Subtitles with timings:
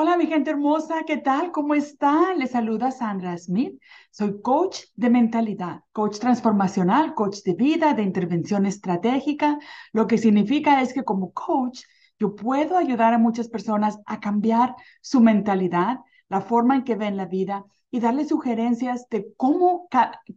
[0.00, 1.50] Hola, mi gente hermosa, ¿qué tal?
[1.50, 2.32] ¿Cómo está?
[2.36, 3.82] Les saluda Sandra Smith.
[4.12, 9.58] Soy coach de mentalidad, coach transformacional, coach de vida, de intervención estratégica.
[9.92, 11.80] Lo que significa es que como coach
[12.16, 17.16] yo puedo ayudar a muchas personas a cambiar su mentalidad, la forma en que ven
[17.16, 19.88] la vida y darles sugerencias de cómo,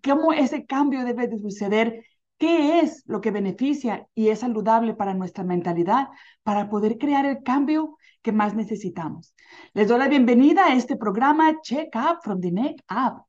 [0.04, 2.04] cómo ese cambio debe de suceder
[2.42, 6.08] ¿Qué es lo que beneficia y es saludable para nuestra mentalidad
[6.42, 9.36] para poder crear el cambio que más necesitamos?
[9.74, 13.26] Les doy la bienvenida a este programa Check Up from the Neck Up.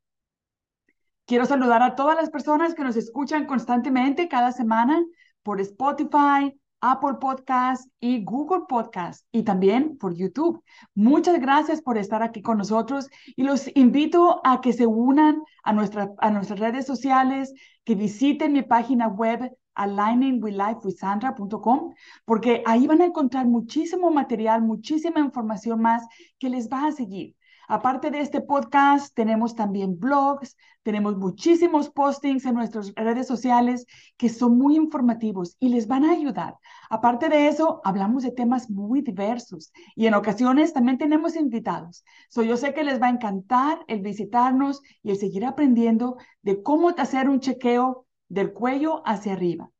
[1.27, 5.05] Quiero saludar a todas las personas que nos escuchan constantemente cada semana
[5.43, 10.63] por Spotify, Apple Podcast y Google Podcast y también por YouTube.
[10.95, 15.73] Muchas gracias por estar aquí con nosotros y los invito a que se unan a,
[15.73, 17.55] nuestra, a nuestras redes sociales,
[17.85, 25.81] que visiten mi página web aligningwithlifewithsandra.com porque ahí van a encontrar muchísimo material, muchísima información
[25.81, 26.07] más
[26.39, 27.35] que les va a seguir.
[27.69, 34.29] Aparte de este podcast, tenemos también blogs, tenemos muchísimos postings en nuestras redes sociales que
[34.29, 36.57] son muy informativos y les van a ayudar.
[36.91, 42.05] Aparte de eso, hablamos de temas muy diversos y en ocasiones también tenemos invitados.
[42.29, 46.63] So, yo sé que les va a encantar el visitarnos y el seguir aprendiendo de
[46.63, 49.71] cómo hacer un chequeo del cuello hacia arriba.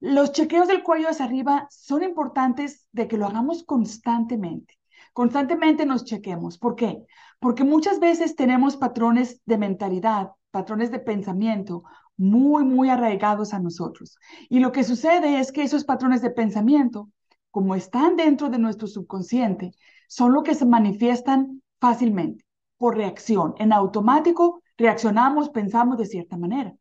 [0.00, 4.78] Los chequeos del cuello hacia arriba son importantes de que lo hagamos constantemente
[5.12, 6.58] constantemente nos chequemos.
[6.58, 7.04] ¿Por qué?
[7.40, 11.84] Porque muchas veces tenemos patrones de mentalidad, patrones de pensamiento
[12.16, 14.18] muy, muy arraigados a nosotros.
[14.48, 17.08] Y lo que sucede es que esos patrones de pensamiento,
[17.50, 19.72] como están dentro de nuestro subconsciente,
[20.08, 22.44] son lo que se manifiestan fácilmente
[22.76, 23.54] por reacción.
[23.58, 26.74] En automático reaccionamos, pensamos de cierta manera.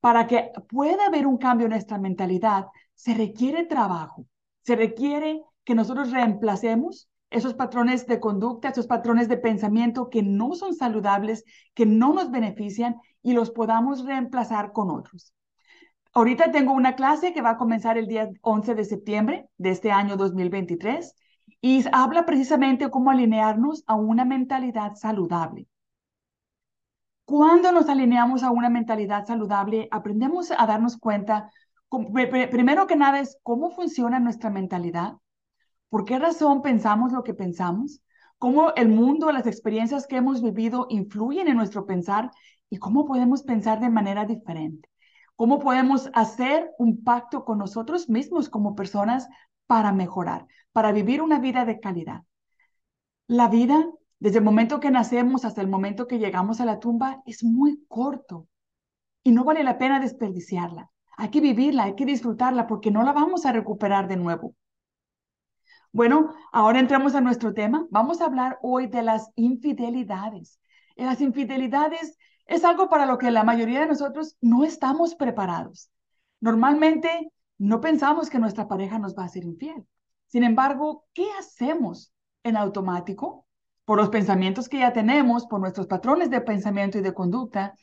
[0.00, 4.26] Para que pueda haber un cambio en nuestra mentalidad, se requiere trabajo,
[4.62, 10.54] se requiere que nosotros reemplacemos esos patrones de conducta, esos patrones de pensamiento que no
[10.54, 15.32] son saludables, que no nos benefician y los podamos reemplazar con otros.
[16.14, 19.90] Ahorita tengo una clase que va a comenzar el día 11 de septiembre de este
[19.90, 21.14] año 2023
[21.60, 25.68] y habla precisamente cómo alinearnos a una mentalidad saludable.
[27.24, 31.50] Cuando nos alineamos a una mentalidad saludable, aprendemos a darnos cuenta,
[32.50, 35.14] primero que nada, es cómo funciona nuestra mentalidad,
[35.92, 38.00] ¿Por qué razón pensamos lo que pensamos?
[38.38, 42.30] ¿Cómo el mundo, las experiencias que hemos vivido influyen en nuestro pensar?
[42.70, 44.88] ¿Y cómo podemos pensar de manera diferente?
[45.36, 49.28] ¿Cómo podemos hacer un pacto con nosotros mismos como personas
[49.66, 52.22] para mejorar, para vivir una vida de calidad?
[53.26, 53.86] La vida,
[54.18, 57.84] desde el momento que nacemos hasta el momento que llegamos a la tumba, es muy
[57.86, 58.48] corto
[59.22, 60.90] y no vale la pena desperdiciarla.
[61.18, 64.54] Hay que vivirla, hay que disfrutarla porque no la vamos a recuperar de nuevo.
[65.92, 67.86] Bueno, ahora entramos a nuestro tema.
[67.90, 70.58] Vamos a hablar hoy de las infidelidades.
[70.96, 75.90] las infidelidades es algo para lo que la mayoría de nosotros no estamos preparados.
[76.40, 79.86] Normalmente no pensamos que nuestra pareja nos va a ser infiel.
[80.28, 83.46] Sin embargo, ¿qué hacemos en automático?
[83.84, 87.74] Por los pensamientos que ya tenemos, por nuestros patrones de pensamiento y de conducta,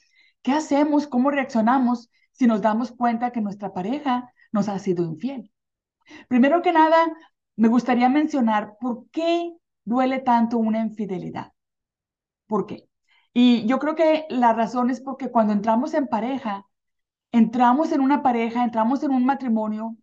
[0.41, 1.07] ¿qué hacemos?
[1.07, 5.51] ¿Cómo reaccionamos si nos damos cuenta que nuestra pareja nos ha sido infiel?
[6.27, 7.05] Primero que nada,
[7.59, 9.53] me gustaría mencionar por qué
[9.83, 11.51] duele tanto una infidelidad.
[12.47, 12.87] ¿Por qué?
[13.33, 16.65] Y yo creo que la razón es porque cuando entramos en pareja,
[17.33, 19.97] entramos en una pareja, entramos en un matrimonio,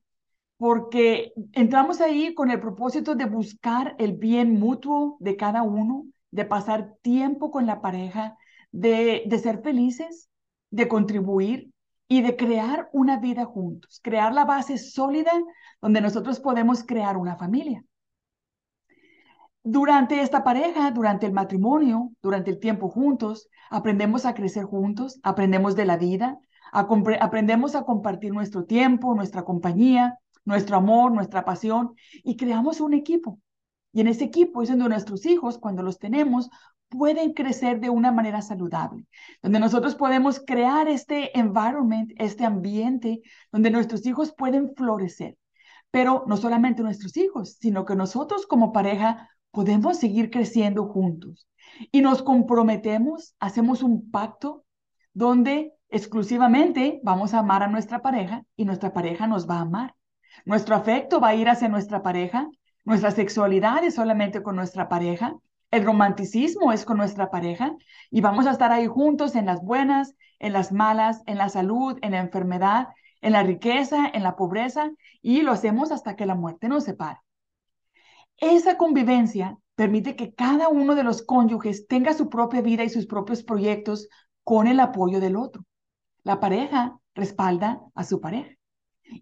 [0.59, 6.45] porque entramos ahí con el propósito de buscar el bien mutuo de cada uno, de
[6.45, 8.37] pasar tiempo con la pareja,
[8.71, 10.28] de, de ser felices,
[10.71, 11.71] de contribuir
[12.09, 15.33] y de crear una vida juntos, crear la base sólida
[15.81, 17.84] donde nosotros podemos crear una familia.
[19.62, 25.75] Durante esta pareja, durante el matrimonio, durante el tiempo juntos, aprendemos a crecer juntos, aprendemos
[25.75, 26.39] de la vida,
[26.72, 33.41] aprendemos a compartir nuestro tiempo, nuestra compañía, nuestro amor, nuestra pasión y creamos un equipo.
[33.92, 36.48] Y en ese equipo es donde nuestros hijos, cuando los tenemos,
[36.88, 39.06] pueden crecer de una manera saludable,
[39.42, 43.22] donde nosotros podemos crear este environment, este ambiente
[43.53, 45.36] donde nuestros hijos pueden florecer.
[45.91, 51.48] Pero no solamente nuestros hijos, sino que nosotros como pareja podemos seguir creciendo juntos.
[51.91, 54.65] Y nos comprometemos, hacemos un pacto
[55.12, 59.94] donde exclusivamente vamos a amar a nuestra pareja y nuestra pareja nos va a amar.
[60.44, 62.48] Nuestro afecto va a ir hacia nuestra pareja,
[62.84, 65.36] nuestra sexualidad es solamente con nuestra pareja
[65.77, 67.77] el romanticismo es con nuestra pareja
[68.11, 71.99] y vamos a estar ahí juntos en las buenas, en las malas, en la salud,
[72.03, 72.89] en la enfermedad,
[73.21, 74.91] en la riqueza, en la pobreza
[75.21, 77.21] y lo hacemos hasta que la muerte nos separe.
[78.39, 83.07] Esa convivencia permite que cada uno de los cónyuges tenga su propia vida y sus
[83.07, 84.09] propios proyectos
[84.45, 85.65] con el apoyo del otro.
[86.23, 88.57] La pareja respalda a su pareja.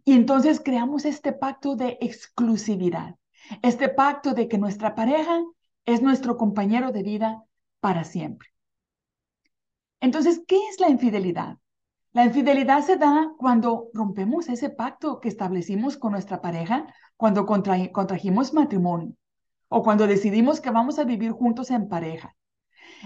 [0.05, 3.17] Y entonces creamos este pacto de exclusividad,
[3.63, 5.43] este pacto de que nuestra pareja
[5.87, 7.45] es nuestro compañero de vida
[7.81, 8.49] para siempre.
[10.01, 11.59] Entonces, ¿qué es la infidelidad?
[12.13, 16.87] La infidelidad se da cuando rompemos ese pacto que establecimos con nuestra pareja,
[17.17, 19.15] cuando contrajimos matrimonio
[19.69, 22.37] o cuando decidimos que vamos a vivir juntos en pareja.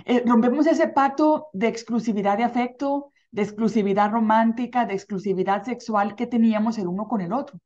[0.04, 6.26] Eh, rompemos ese pacto de exclusividad de afecto, de exclusividad romántica, de exclusividad sexual que
[6.26, 7.58] teníamos el uno con el otro.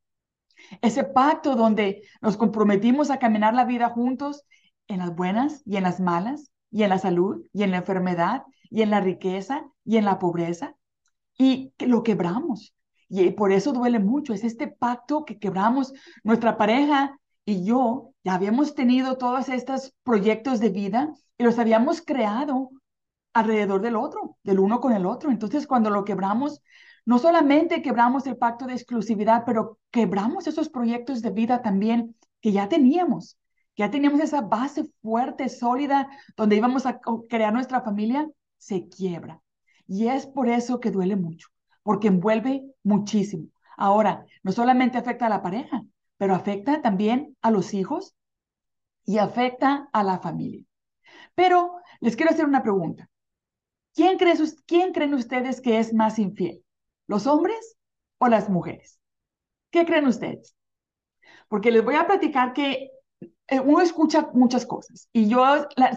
[0.80, 4.44] Ese pacto donde nos comprometimos a caminar la vida juntos
[4.92, 8.42] en las buenas y en las malas, y en la salud, y en la enfermedad,
[8.70, 10.74] y en la riqueza, y en la pobreza,
[11.38, 12.74] y lo quebramos.
[13.08, 15.92] Y por eso duele mucho, es este pacto que quebramos.
[16.24, 22.00] Nuestra pareja y yo ya habíamos tenido todos estos proyectos de vida y los habíamos
[22.02, 22.70] creado
[23.34, 25.30] alrededor del otro, del uno con el otro.
[25.30, 26.62] Entonces, cuando lo quebramos,
[27.04, 32.52] no solamente quebramos el pacto de exclusividad, pero quebramos esos proyectos de vida también que
[32.52, 33.36] ya teníamos.
[33.82, 39.42] Ya teníamos esa base fuerte, sólida, donde íbamos a crear nuestra familia, se quiebra.
[39.88, 41.48] Y es por eso que duele mucho,
[41.82, 43.48] porque envuelve muchísimo.
[43.76, 45.82] Ahora, no solamente afecta a la pareja,
[46.16, 48.14] pero afecta también a los hijos
[49.04, 50.64] y afecta a la familia.
[51.34, 53.10] Pero les quiero hacer una pregunta.
[53.96, 56.64] ¿Quién, creen ustedes que es más infiel?
[57.08, 57.76] ¿Los hombres
[58.18, 59.00] o las mujeres?
[59.72, 60.54] ¿Qué creen ustedes?
[61.48, 62.92] Porque les voy a platicar que
[63.64, 65.08] uno escucha muchas cosas.
[65.12, 65.44] Y yo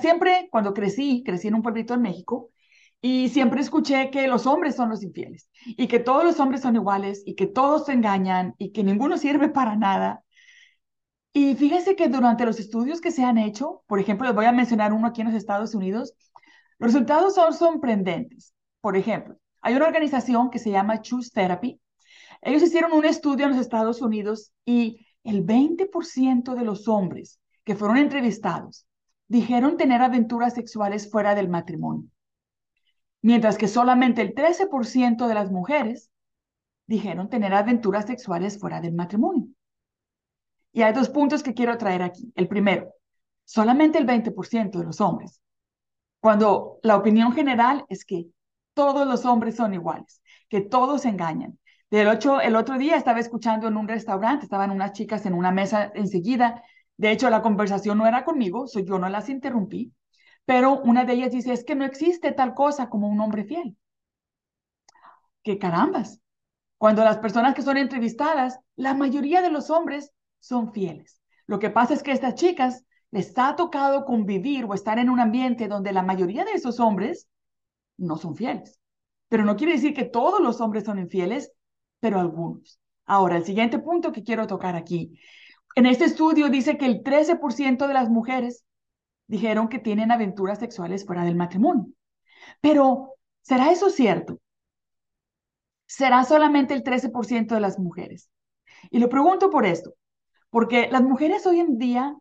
[0.02, 2.50] siempre, cuando crecí, crecí en un pueblito en México,
[3.02, 6.76] y siempre escuché que los hombres son los infieles, y que todos los hombres son
[6.76, 10.24] iguales, y que todos se engañan, y que ninguno sirve para nada.
[11.34, 14.52] Y fíjense que durante los estudios que se han hecho, por ejemplo, les voy a
[14.52, 16.14] mencionar uno aquí en los Estados Unidos,
[16.80, 18.54] los resultados son sorprendentes.
[18.82, 21.80] Por ejemplo, hay una organización que se llama Choose Therapy.
[22.42, 27.76] Ellos hicieron un estudio en los Estados Unidos y el 20% de los hombres que
[27.76, 28.88] fueron entrevistados
[29.28, 32.08] dijeron tener aventuras sexuales fuera del matrimonio,
[33.22, 36.10] mientras que solamente el 13% de las mujeres
[36.88, 39.48] dijeron tener aventuras sexuales fuera del matrimonio.
[40.72, 42.32] Y hay dos puntos que quiero traer aquí.
[42.36, 42.94] El primero,
[43.44, 45.42] solamente el 20% de los hombres
[46.26, 48.26] cuando la opinión general es que
[48.74, 51.60] todos los hombres son iguales, que todos engañan.
[51.92, 55.52] Del ocho, el otro día estaba escuchando en un restaurante, estaban unas chicas en una
[55.52, 56.64] mesa enseguida.
[56.98, 59.94] De hecho, la conversación no era conmigo, soy yo no las interrumpí,
[60.46, 63.78] pero una de ellas dice, es que no existe tal cosa como un hombre fiel.
[65.44, 66.20] ¡Qué carambas!
[66.78, 71.22] Cuando las personas que son entrevistadas, la mayoría de los hombres son fieles.
[71.48, 75.20] Lo que pasa es que estas chicas les ha tocado convivir o estar en un
[75.20, 77.28] ambiente donde la mayoría de esos hombres
[77.98, 78.80] no son fieles.
[79.30, 81.52] Pero no quiere decir que todos los hombres son infieles,
[82.06, 82.80] pero algunos.
[83.08, 85.20] Ahora, el siguiente punto que quiero tocar aquí.
[85.76, 88.64] En este estudio dice que el 13% de las mujeres
[89.26, 91.88] dijeron que tienen aventuras sexuales fuera del matrimonio.
[92.62, 94.40] Pero, ¿será eso cierto?
[95.88, 98.30] ¿Será solamente el 13% de las mujeres?
[98.92, 99.96] Y lo pregunto por esto,
[100.52, 102.16] porque las mujeres hoy en día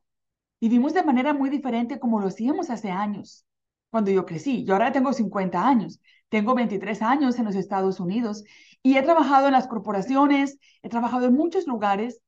[0.62, 3.44] Vivimos de manera muy diferente como lo hacíamos hace años,
[3.90, 4.64] cuando yo crecí.
[4.64, 8.44] Yo ahora tengo 50 años, tengo 23 años en los Estados Unidos
[8.84, 12.20] y he trabajado en las corporaciones, he trabajado en muchos lugares.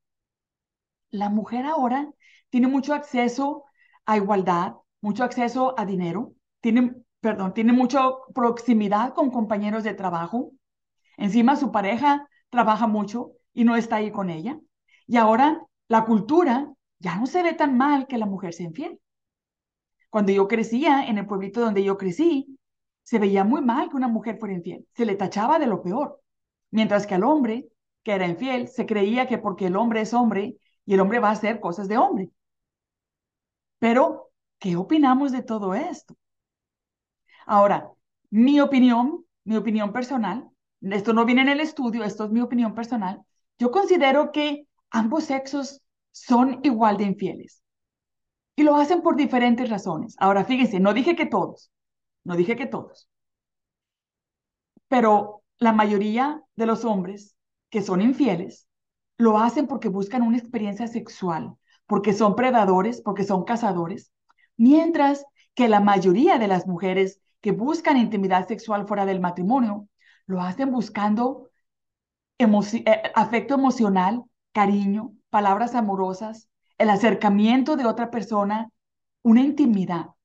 [1.10, 2.10] La mujer ahora
[2.48, 3.64] tiene mucho acceso
[4.06, 4.72] a igualdad,
[5.02, 6.32] mucho acceso a dinero,
[6.62, 10.52] tiene, perdón, tiene mucha proximidad con compañeros de trabajo.
[11.18, 14.58] Encima su pareja trabaja mucho y no está ahí con ella.
[15.06, 18.98] Y ahora la cultura ya no se ve tan mal que la mujer sea infiel.
[20.08, 22.58] Cuando yo crecía, en el pueblito donde yo crecí,
[23.02, 24.86] se veía muy mal que una mujer fuera infiel.
[24.94, 26.22] Se le tachaba de lo peor.
[26.76, 27.70] Mientras que al hombre
[28.02, 31.30] que era infiel, se creía que porque el hombre es hombre y el hombre va
[31.30, 32.30] a hacer cosas de hombre.
[33.78, 36.14] Pero, ¿qué opinamos de todo esto?
[37.46, 37.90] Ahora,
[38.28, 40.50] mi opinión, mi opinión personal,
[40.82, 43.22] esto no viene en el estudio, esto es mi opinión personal,
[43.58, 45.80] yo considero que ambos sexos
[46.12, 47.62] son igual de infieles.
[48.54, 50.14] Y lo hacen por diferentes razones.
[50.18, 51.72] Ahora, fíjense, no dije que todos,
[52.22, 53.08] no dije que todos,
[54.88, 57.36] pero la mayoría de los hombres
[57.70, 58.66] que son infieles
[59.18, 64.12] lo hacen porque buscan una experiencia sexual, porque son predadores, porque son cazadores,
[64.56, 69.88] mientras que la mayoría de las mujeres que buscan intimidad sexual fuera del matrimonio
[70.26, 71.50] lo hacen buscando
[72.38, 76.48] eh, afecto emocional, cariño, palabras amorosas,
[76.78, 78.70] el acercamiento de otra persona,
[79.22, 80.15] una intimidad.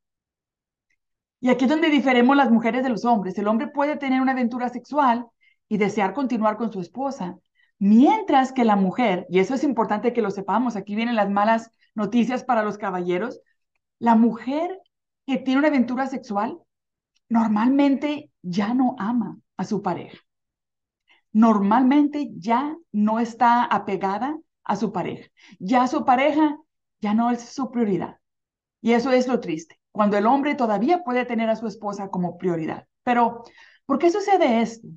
[1.41, 3.37] Y aquí es donde diferimos las mujeres de los hombres.
[3.37, 5.25] El hombre puede tener una aventura sexual
[5.67, 7.37] y desear continuar con su esposa,
[7.79, 11.71] mientras que la mujer, y eso es importante que lo sepamos, aquí vienen las malas
[11.95, 13.41] noticias para los caballeros,
[13.97, 14.79] la mujer
[15.25, 16.59] que tiene una aventura sexual
[17.27, 20.17] normalmente ya no ama a su pareja.
[21.31, 25.29] Normalmente ya no está apegada a su pareja.
[25.59, 26.57] Ya su pareja
[26.99, 28.17] ya no es su prioridad.
[28.81, 32.37] Y eso es lo triste, cuando el hombre todavía puede tener a su esposa como
[32.37, 32.87] prioridad.
[33.03, 33.43] Pero,
[33.85, 34.87] ¿por qué sucede esto?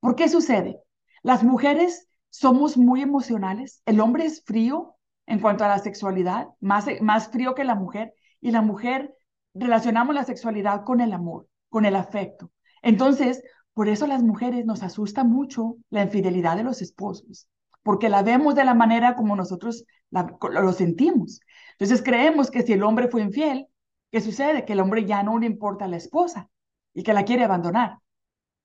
[0.00, 0.80] ¿Por qué sucede?
[1.22, 4.96] Las mujeres somos muy emocionales, el hombre es frío
[5.26, 9.14] en cuanto a la sexualidad, más, más frío que la mujer, y la mujer
[9.54, 12.50] relacionamos la sexualidad con el amor, con el afecto.
[12.82, 13.42] Entonces,
[13.74, 17.48] por eso las mujeres nos asusta mucho la infidelidad de los esposos,
[17.88, 21.40] porque la vemos de la manera como nosotros lo sentimos.
[21.72, 23.66] Entonces creemos que si el hombre fue infiel,
[24.10, 24.66] ¿qué sucede?
[24.66, 26.50] Que el hombre ya no le importa a la esposa
[26.92, 27.96] y que la quiere abandonar.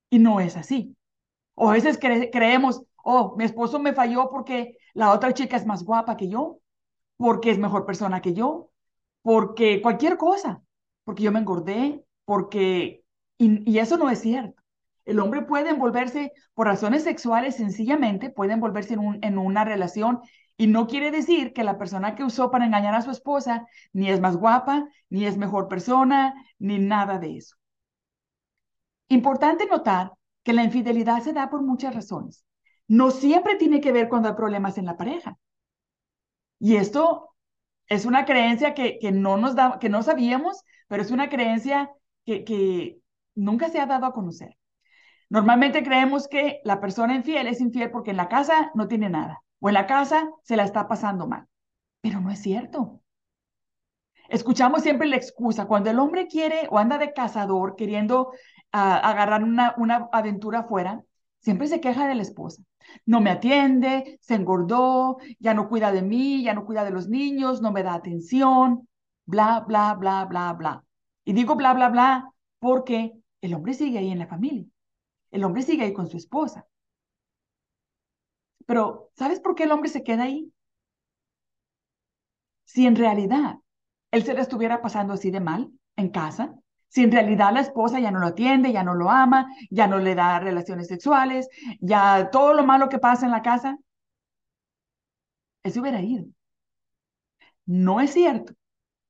[0.09, 0.97] Y no es así.
[1.55, 5.85] O a veces creemos, oh, mi esposo me falló porque la otra chica es más
[5.85, 6.59] guapa que yo,
[7.15, 8.71] porque es mejor persona que yo,
[9.21, 10.61] porque cualquier cosa,
[11.05, 13.05] porque yo me engordé, porque...
[13.37, 14.61] Y, eso no es cierto.
[15.05, 20.21] El hombre puede envolverse por razones sexuales, sencillamente puede envolverse en, un, en una relación
[20.57, 24.09] y no quiere decir que la persona que usó para engañar a su esposa ni
[24.09, 27.55] es más guapa, ni es mejor persona, ni nada de eso.
[29.09, 30.11] Importante notar
[30.43, 32.45] que la infidelidad se da por muchas razones.
[32.87, 35.37] No siempre tiene que ver cuando hay problemas en la pareja.
[36.59, 37.35] Y esto
[37.87, 41.91] es una creencia que, que no nos da, que no sabíamos, pero es una creencia
[42.25, 42.99] que, que
[43.35, 44.57] nunca se ha dado a conocer.
[45.33, 49.41] Normalmente creemos que la persona infiel es infiel porque en la casa no tiene nada
[49.59, 51.47] o en la casa se la está pasando mal.
[52.01, 53.01] Pero no es cierto.
[54.29, 58.31] Escuchamos siempre la excusa, cuando el hombre quiere o anda de cazador queriendo
[58.71, 61.01] ah, agarrar una, una aventura afuera,
[61.39, 62.61] siempre se queja de la esposa.
[63.07, 67.09] No me atiende, se engordó, ya no cuida de mí, ya no cuida de los
[67.09, 68.87] niños, no me da atención,
[69.25, 70.83] bla, bla, bla, bla, bla.
[71.25, 74.67] Y digo bla, bla, bla porque el hombre sigue ahí en la familia.
[75.33, 76.65] El hombre sigue ahí con su esposa.
[78.65, 80.51] Pero, ¿sabes por qué el hombre se queda ahí?
[82.65, 83.59] Si en realidad
[84.11, 86.53] él se estuviera pasando así de mal en casa,
[86.87, 89.97] si en realidad la esposa ya no lo atiende, ya no lo ama, ya no
[89.97, 91.49] le da relaciones sexuales,
[91.79, 93.77] ya todo lo malo que pasa en la casa,
[95.63, 96.25] él se hubiera ido.
[97.65, 98.53] No es cierto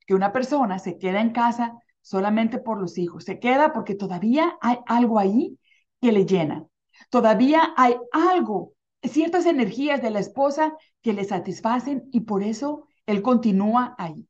[0.07, 4.57] que una persona se queda en casa solamente por los hijos, se queda porque todavía
[4.61, 5.57] hay algo ahí
[6.03, 6.67] que le llena,
[7.09, 13.21] todavía hay algo, ciertas energías de la esposa que le satisfacen y por eso él
[13.21, 14.27] continúa ahí.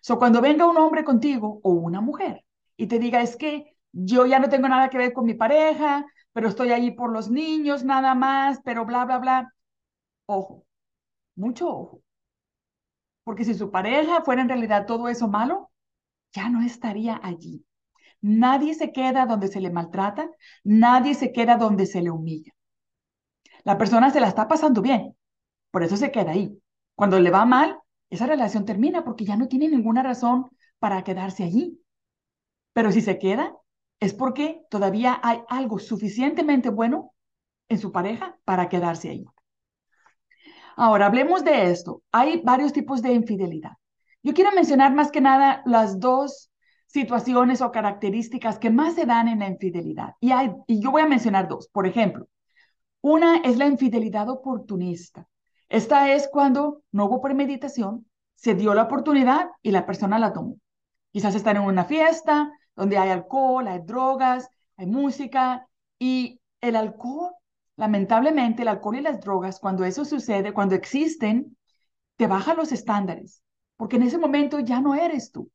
[0.00, 2.44] So, cuando venga un hombre contigo o una mujer
[2.78, 6.06] y te diga, es que yo ya no tengo nada que ver con mi pareja,
[6.32, 9.54] pero estoy ahí por los niños nada más, pero bla, bla, bla.
[10.26, 10.66] Ojo,
[11.36, 12.02] mucho ojo.
[13.24, 15.70] Porque si su pareja fuera en realidad todo eso malo,
[16.32, 17.64] ya no estaría allí.
[18.22, 20.30] Nadie se queda donde se le maltrata,
[20.64, 22.52] nadie se queda donde se le humilla.
[23.64, 25.16] La persona se la está pasando bien,
[25.70, 26.58] por eso se queda ahí.
[26.94, 27.78] Cuando le va mal,
[28.10, 31.80] esa relación termina porque ya no tiene ninguna razón para quedarse allí.
[32.72, 33.56] Pero si se queda,
[34.00, 37.12] es porque todavía hay algo suficientemente bueno
[37.68, 39.24] en su pareja para quedarse ahí.
[40.76, 42.02] Ahora, hablemos de esto.
[42.12, 43.72] Hay varios tipos de infidelidad.
[44.22, 46.51] Yo quiero mencionar más que nada las dos
[46.92, 50.14] situaciones o características que más se dan en la infidelidad.
[50.20, 51.68] Y, hay, y yo voy a mencionar dos.
[51.68, 52.28] Por ejemplo,
[53.00, 55.26] una es la infidelidad oportunista.
[55.70, 60.58] Esta es cuando no hubo premeditación, se dio la oportunidad y la persona la tomó.
[61.12, 65.66] Quizás están en una fiesta donde hay alcohol, hay drogas, hay música
[65.98, 67.32] y el alcohol,
[67.76, 71.56] lamentablemente el alcohol y las drogas, cuando eso sucede, cuando existen,
[72.16, 73.42] te bajan los estándares,
[73.76, 75.50] porque en ese momento ya no eres tú,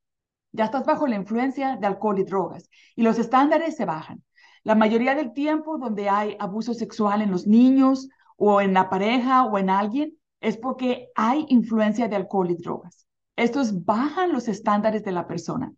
[0.58, 4.24] ya estás bajo la influencia de alcohol y drogas y los estándares se bajan.
[4.64, 9.46] La mayoría del tiempo donde hay abuso sexual en los niños o en la pareja
[9.46, 13.08] o en alguien, es porque hay influencia de alcohol y drogas.
[13.36, 15.74] Estos bajan los estándares de la persona.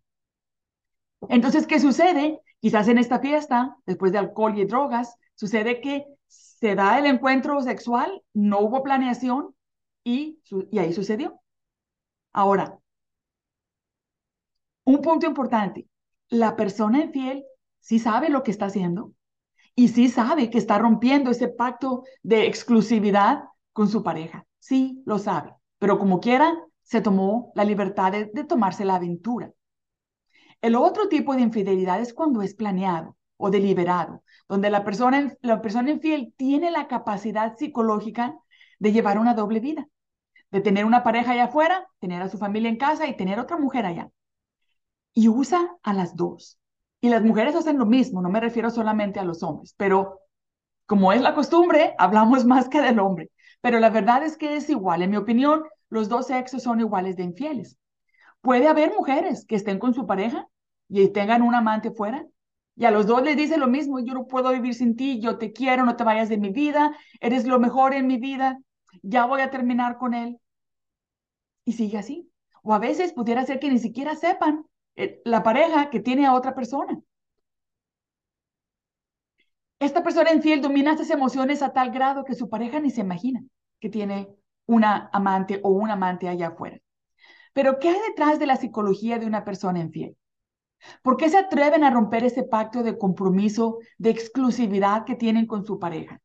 [1.28, 2.40] Entonces, ¿qué sucede?
[2.60, 7.60] Quizás en esta fiesta, después de alcohol y drogas, sucede que se da el encuentro
[7.62, 9.54] sexual, no hubo planeación
[10.04, 11.40] y, y ahí sucedió.
[12.32, 12.78] Ahora,
[14.84, 15.86] un punto importante,
[16.28, 17.44] la persona infiel
[17.80, 19.12] sí sabe lo que está haciendo,
[19.74, 24.46] y sí sabe que está rompiendo ese pacto de exclusividad con su pareja.
[24.58, 29.52] Sí, lo sabe, pero como quiera, se tomó la libertad de, tomarse la aventura.
[30.60, 35.62] El otro tipo de infidelidad es cuando es planeado o deliberado, donde la persona, la
[35.62, 38.36] persona infiel tiene la capacidad psicológica
[38.78, 39.88] de llevar una doble vida,
[40.50, 43.56] de tener una pareja allá afuera, tener a su familia en casa y tener otra
[43.56, 44.10] mujer allá.
[45.20, 46.58] Y usa a las dos.
[47.02, 50.20] Y las mujeres hacen lo mismo, no me refiero solamente a los hombres, pero
[50.86, 53.30] como es la costumbre, hablamos más que del hombre.
[53.60, 55.02] Pero la verdad es que es igual.
[55.02, 57.76] En mi opinión, los dos sexos son iguales de infieles.
[58.40, 60.48] Puede haber mujeres que estén con su pareja
[60.88, 62.26] y tengan un amante fuera
[62.76, 65.36] y a los dos les dice lo mismo, yo no puedo vivir sin ti, yo
[65.36, 68.58] te quiero, no te vayas de mi vida, eres lo mejor en mi vida,
[69.02, 70.40] ya voy a terminar con él.
[71.66, 72.32] Y sigue así.
[72.62, 74.64] O a veces pudiera ser que ni siquiera sepan
[74.96, 77.00] la pareja que tiene a otra persona.
[79.78, 83.42] Esta persona infiel domina estas emociones a tal grado que su pareja ni se imagina
[83.80, 84.28] que tiene
[84.66, 86.78] una amante o un amante allá afuera.
[87.54, 90.16] Pero ¿qué hay detrás de la psicología de una persona infiel?
[91.02, 95.64] ¿Por qué se atreven a romper ese pacto de compromiso, de exclusividad que tienen con
[95.64, 96.20] su pareja?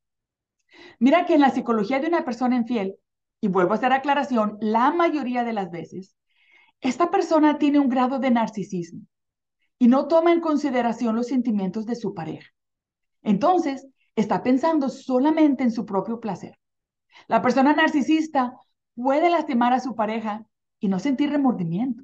[0.99, 2.95] Mira que en la psicología de una persona infiel,
[3.41, 6.15] y vuelvo a hacer aclaración, la mayoría de las veces,
[6.81, 9.01] esta persona tiene un grado de narcisismo
[9.79, 12.49] y no toma en consideración los sentimientos de su pareja.
[13.21, 16.57] Entonces, está pensando solamente en su propio placer.
[17.27, 18.53] La persona narcisista
[18.95, 20.45] puede lastimar a su pareja
[20.79, 22.03] y no sentir remordimiento.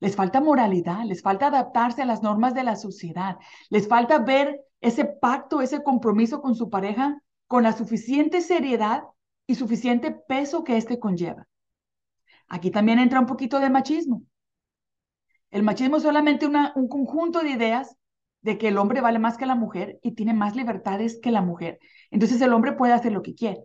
[0.00, 3.38] Les falta moralidad, les falta adaptarse a las normas de la sociedad,
[3.70, 9.04] les falta ver ese pacto, ese compromiso con su pareja con la suficiente seriedad
[9.46, 11.46] y suficiente peso que éste conlleva.
[12.48, 14.22] Aquí también entra un poquito de machismo.
[15.50, 17.96] El machismo es solamente un conjunto de ideas
[18.40, 21.42] de que el hombre vale más que la mujer y tiene más libertades que la
[21.42, 21.78] mujer.
[22.10, 23.64] Entonces el hombre puede hacer lo que quiere.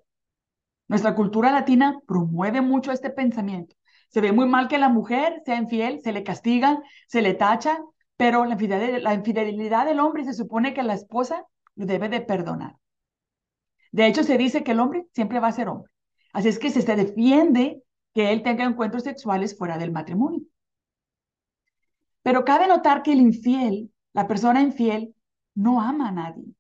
[0.88, 3.76] Nuestra cultura latina promueve mucho este pensamiento.
[4.10, 7.80] Se ve muy mal que la mujer sea infiel, se le castiga, se le tacha,
[8.16, 12.76] pero la infidelidad, del hombre se supone que la esposa lo debe de perdonar.
[13.92, 15.92] De hecho, se dice que el hombre siempre va a ser hombre.
[16.34, 17.82] Así es que se defiende
[18.18, 20.42] que él tenga encuentros sexuales fuera del matrimonio.
[22.24, 25.14] Pero cabe notar que el infiel, la persona infiel,
[25.54, 26.56] no ama a nadie.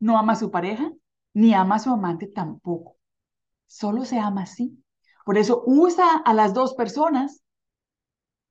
[0.00, 0.90] No ama a su pareja,
[1.34, 2.96] ni ama a su amante tampoco.
[3.66, 4.82] Solo se ama así.
[5.26, 7.44] Por eso usa a las dos personas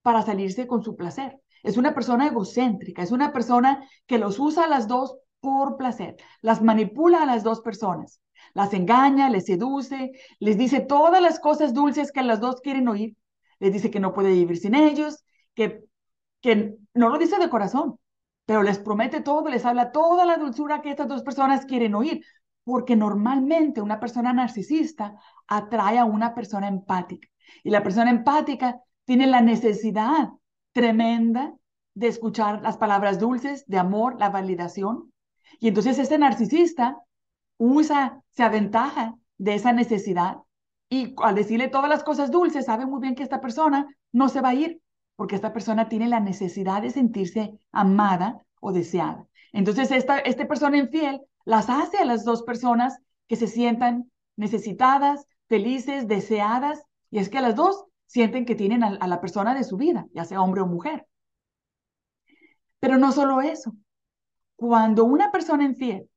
[0.04, 1.42] para salirse con su placer.
[1.64, 6.18] Es una persona egocéntrica, es una persona que los usa a las dos por placer,
[6.44, 8.22] las manipula a las dos personas,
[8.54, 13.16] las engaña, les seduce, les dice todas las cosas dulces que las dos quieren oír,
[13.60, 15.84] les dice que no puede vivir sin ellos, que,
[16.42, 18.00] que no lo dice de corazón,
[18.46, 22.24] pero les promete todo, les habla toda la dulzura que estas dos personas quieren oír,
[22.64, 25.16] porque normalmente una persona narcisista
[25.48, 27.28] atrae a una persona empática.
[27.64, 30.30] Y la persona empática tiene la necesidad
[30.72, 31.54] tremenda
[31.94, 35.14] de escuchar las palabras dulces de amor, la validación.
[35.60, 36.98] Y entonces este narcisista
[37.64, 40.38] usa, se aventaja de esa necesidad
[40.90, 44.42] y al decirle todas las cosas dulces, sabe muy bien que esta persona no se
[44.42, 44.82] va a ir
[45.16, 49.28] porque esta persona tiene la necesidad de sentirse amada o deseada.
[49.54, 52.98] Entonces esta, esta persona infiel las hace a las dos personas
[53.28, 59.08] que se sientan necesitadas, felices, deseadas, y es que las dos sienten que tienen a,
[59.08, 61.08] la persona de su vida, ya sea hombre o mujer.
[62.80, 63.74] Pero no solo eso.
[64.56, 66.10] Cuando una persona infiel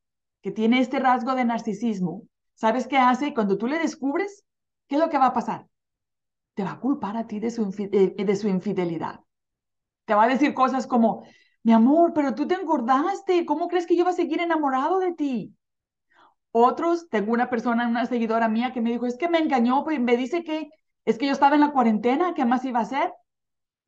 [0.46, 2.22] que tiene este rasgo de narcisismo,
[2.54, 3.34] ¿sabes qué hace?
[3.34, 4.44] Cuando tú le descubres,
[4.86, 5.66] ¿qué es lo que va a pasar?
[6.54, 9.18] Te va a culpar a ti de su, de su infidelidad.
[10.04, 11.24] Te va a decir cosas como,
[11.64, 15.14] mi amor, pero tú te engordaste, ¿cómo crees que yo voy a seguir enamorado de
[15.14, 15.56] ti?
[16.52, 19.98] Otros, tengo una persona, una seguidora mía que me dijo, es que me engañó, pues
[19.98, 20.70] me dice que
[21.04, 23.12] es que yo estaba en la cuarentena, ¿qué más iba a hacer?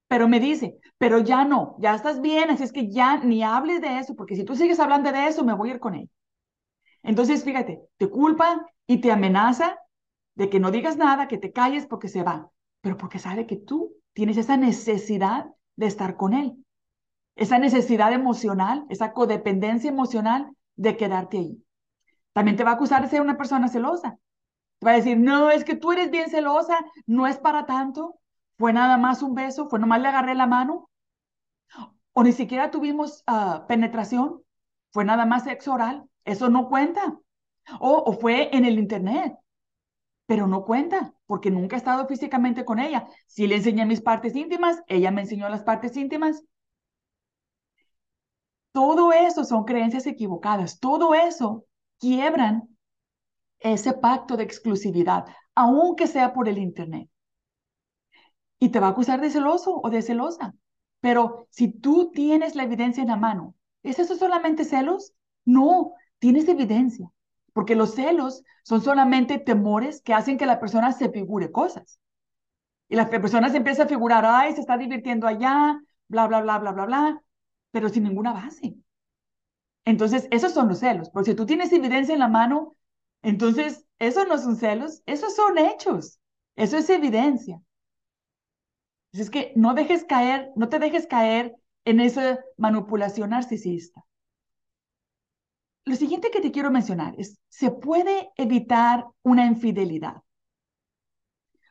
[0.08, 3.80] Pero me dice, pero ya no, ya estás bien, así es que ya ni hables
[3.80, 6.10] de eso, porque si tú sigues hablando de eso, me voy a ir con él.
[7.02, 9.78] Entonces, fíjate, te culpa y te amenaza
[10.34, 13.56] de que no digas nada, que te calles porque se va, pero porque sabe que
[13.56, 16.56] tú tienes esa necesidad de estar con él
[17.38, 21.64] esa necesidad emocional, esa codependencia emocional de quedarte ahí.
[22.32, 24.18] También te va a acusar de ser una persona celosa.
[24.80, 28.18] Te va a decir, no, es que tú eres bien celosa, no es para tanto,
[28.58, 30.90] fue nada más un beso, fue nomás le agarré la mano,
[32.12, 34.42] o ni siquiera tuvimos ah, penetración,
[34.92, 37.18] fue nada más sexo oral, eso no cuenta.
[37.80, 39.36] O, fue en el internet,
[40.26, 43.08] pero no cuenta, porque nunca he estado físicamente con ella.
[43.26, 46.44] Si le enseñé mis partes íntimas, ella me enseñó las partes íntimas,
[48.72, 51.66] todo eso son creencias equivocadas, todo eso
[51.98, 52.68] quiebran
[53.60, 57.08] ese pacto de exclusividad, aunque sea por el Internet.
[58.58, 60.54] y te va a acusar de celoso o de celosa.
[61.00, 65.12] Pero si tú tienes la evidencia en la mano, ¿es eso solamente celos?
[65.44, 67.10] No, tienes evidencia,
[67.52, 72.00] porque los celos son solamente temores que hacen que la persona se figure cosas.
[72.88, 76.58] Y la persona se empieza a figurar, ay, se está divirtiendo allá, bla, bla, bla,
[76.58, 77.22] bla, bla, bla,
[77.70, 78.76] pero sin ninguna base.
[79.84, 81.10] Entonces, esos son los celos.
[81.10, 82.76] Porque si tú tienes evidencia en la mano,
[83.22, 86.20] entonces, eso no son celos, esos son hechos.
[86.56, 87.60] Eso es evidencia.
[89.12, 94.04] Es que no dejes caer, no te dejes caer en esa manipulación narcisista.
[95.88, 100.22] Lo siguiente que te quiero mencionar es, ¿se puede evitar una infidelidad?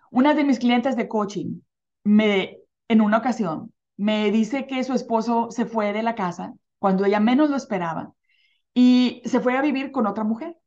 [0.09, 1.59] Una de mis clientes de coaching
[2.03, 7.05] me, en una ocasión, me dice que su esposo se fue de la casa cuando
[7.05, 8.11] ella menos lo esperaba
[8.73, 10.57] y se fue a vivir con otra mujer.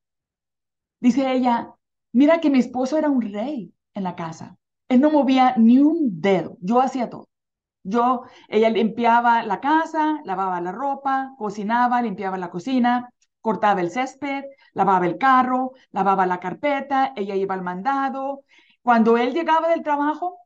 [1.00, 1.74] Dice ella,
[2.12, 4.58] mira que mi esposo era un rey en la casa.
[4.88, 7.28] Él no movía ni un dedo, yo hacía todo.
[7.82, 14.44] Yo, ella limpiaba la casa, lavaba la ropa, cocinaba, limpiaba la cocina, cortaba el césped,
[14.72, 18.44] lavaba el carro, lavaba la carpeta, ella iba al mandado.
[18.82, 20.38] Cuando él llegaba del trabajo,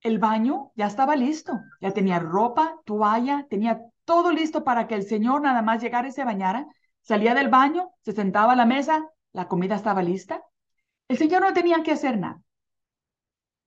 [0.00, 5.04] el baño ya estaba listo, ya tenía ropa, toalla, tenía todo listo para que el
[5.04, 6.66] señor nada más llegara y se bañara.
[7.00, 10.42] Salía del baño, se sentaba a la mesa, la comida estaba lista.
[11.08, 12.40] El señor no tenía que hacer nada.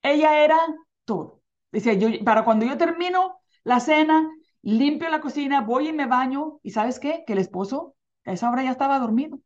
[0.01, 0.57] Ella era
[1.05, 1.41] todo.
[1.71, 4.29] Decía, yo, para cuando yo termino la cena,
[4.61, 7.23] limpio la cocina, voy y me baño, y ¿sabes qué?
[7.27, 7.95] Que el esposo
[8.27, 9.39] a esa hora ya estaba dormido.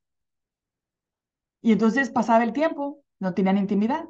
[1.61, 4.05] Y entonces pasaba el tiempo, no tenían intimidad.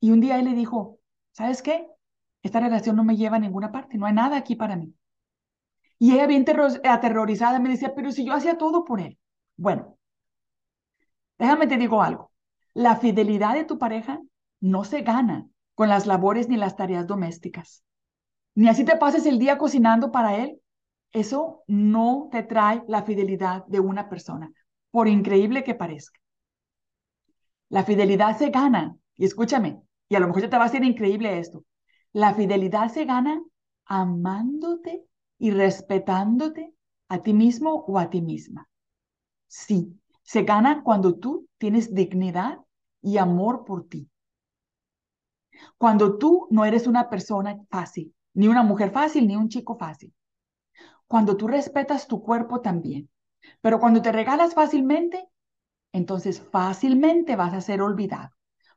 [0.00, 1.00] Y un día él le dijo,
[1.32, 1.88] ¿sabes qué?
[2.42, 4.94] Esta relación no me lleva a ninguna parte, no hay nada aquí para mí.
[5.98, 6.44] Y ella bien
[6.84, 9.18] aterrorizada me decía, pero si yo hacía todo por él.
[9.56, 9.98] Bueno,
[11.38, 12.30] déjame te digo algo.
[12.74, 14.20] La fidelidad de tu pareja
[14.60, 17.82] no se gana con las labores ni las tareas domésticas.
[18.54, 20.60] Ni así te pases el día cocinando para él.
[21.12, 24.52] Eso no te trae la fidelidad de una persona,
[24.90, 26.18] por increíble que parezca.
[27.70, 31.38] La fidelidad se gana, y escúchame, y a lo mejor te va a ser increíble
[31.38, 31.64] esto.
[32.12, 33.42] La fidelidad se gana
[33.86, 35.04] amándote
[35.38, 36.74] y respetándote
[37.08, 38.68] a ti mismo o a ti misma.
[39.46, 42.58] Sí, se gana cuando tú tienes dignidad
[43.00, 44.08] y amor por ti.
[45.78, 50.12] Cuando tú no eres una persona fácil, ni una mujer fácil, ni un chico fácil.
[51.08, 53.10] Cuando tú respetas tu cuerpo también.
[53.62, 55.28] Pero cuando te regalas fácilmente,
[55.92, 58.30] entonces fácilmente vas a ser olvidado.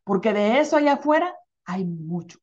[0.03, 2.39] Porque de eso allá afuera hay mucho.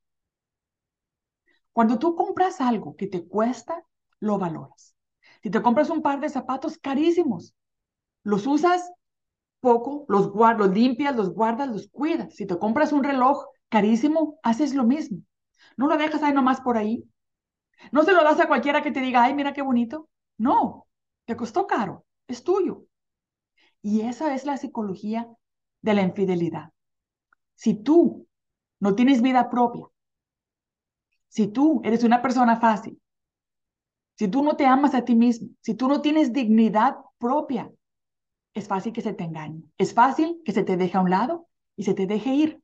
[1.73, 3.85] Cuando tú compras algo que te cuesta,
[4.21, 4.95] lo valoras.
[5.43, 7.55] Si te compras un par de zapatos carísimos,
[8.25, 8.91] los usas
[9.61, 12.35] poco, los guardas, los limpias, los guardas, los cuidas.
[12.35, 15.23] Si te compras un reloj carísimo, haces lo mismo.
[15.77, 17.05] No lo dejas ahí nomás por ahí.
[17.93, 20.09] No se lo das a cualquiera que te diga, ay, mira qué bonito.
[20.39, 20.87] No,
[21.27, 22.87] te costó caro, es tuyo.
[23.83, 25.29] Y esa es la psicología
[25.83, 26.73] de la infidelidad.
[27.57, 28.29] Si tú
[28.81, 29.87] no tienes vida propia,
[31.29, 33.01] si tú eres una persona fácil,
[34.19, 37.71] si tú no te amas a ti mismo, si tú no tienes dignidad propia,
[38.55, 39.63] es fácil que se te engañe.
[39.79, 42.63] Es fácil que se te deje a un lado y se te deje ir.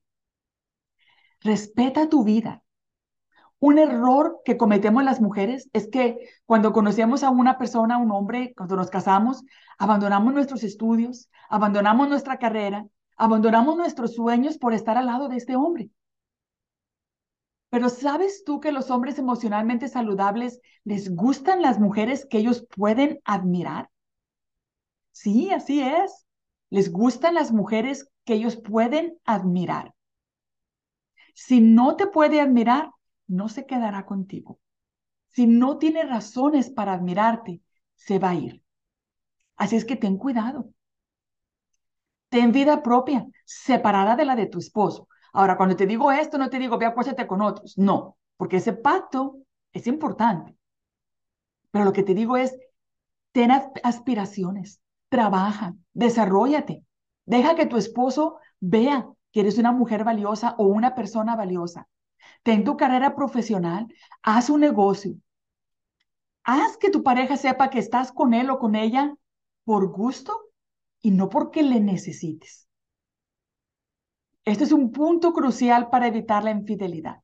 [1.44, 2.63] Respeta tu vida.
[3.60, 8.10] Un error que cometemos las mujeres es que cuando conocemos a una persona, a un
[8.10, 9.42] hombre, cuando nos casamos,
[9.78, 12.86] abandonamos nuestros estudios, abandonamos nuestra carrera,
[13.16, 15.90] abandonamos nuestros sueños por estar al lado de este hombre.
[17.70, 23.20] Pero ¿sabes tú que los hombres emocionalmente saludables les gustan las mujeres que ellos pueden
[23.24, 23.90] admirar?
[25.10, 26.26] Sí, así es.
[26.70, 29.94] Les gustan las mujeres que ellos pueden admirar.
[31.34, 32.90] Si no te puede admirar,
[33.26, 34.58] no se quedará contigo.
[35.30, 37.60] Si no tiene razones para admirarte,
[37.96, 38.62] se va a ir.
[39.56, 40.70] Así es que ten cuidado.
[42.28, 45.08] Ten vida propia, separada de la de tu esposo.
[45.32, 47.76] Ahora, cuando te digo esto, no te digo, ve acuéstate con otros.
[47.78, 49.38] No, porque ese pacto
[49.72, 50.56] es importante.
[51.70, 52.56] Pero lo que te digo es,
[53.32, 56.84] ten aspiraciones, trabaja, desarrollate.
[57.26, 61.88] Deja que tu esposo vea que eres una mujer valiosa o una persona valiosa.
[62.44, 63.87] Ten tu carrera profesional,
[64.22, 65.14] haz un negocio.
[66.44, 69.14] Haz que tu pareja sepa que estás con él o con ella
[69.64, 70.38] por gusto
[71.00, 72.68] y no porque le necesites.
[74.44, 77.22] Este es un punto crucial para evitar la infidelidad.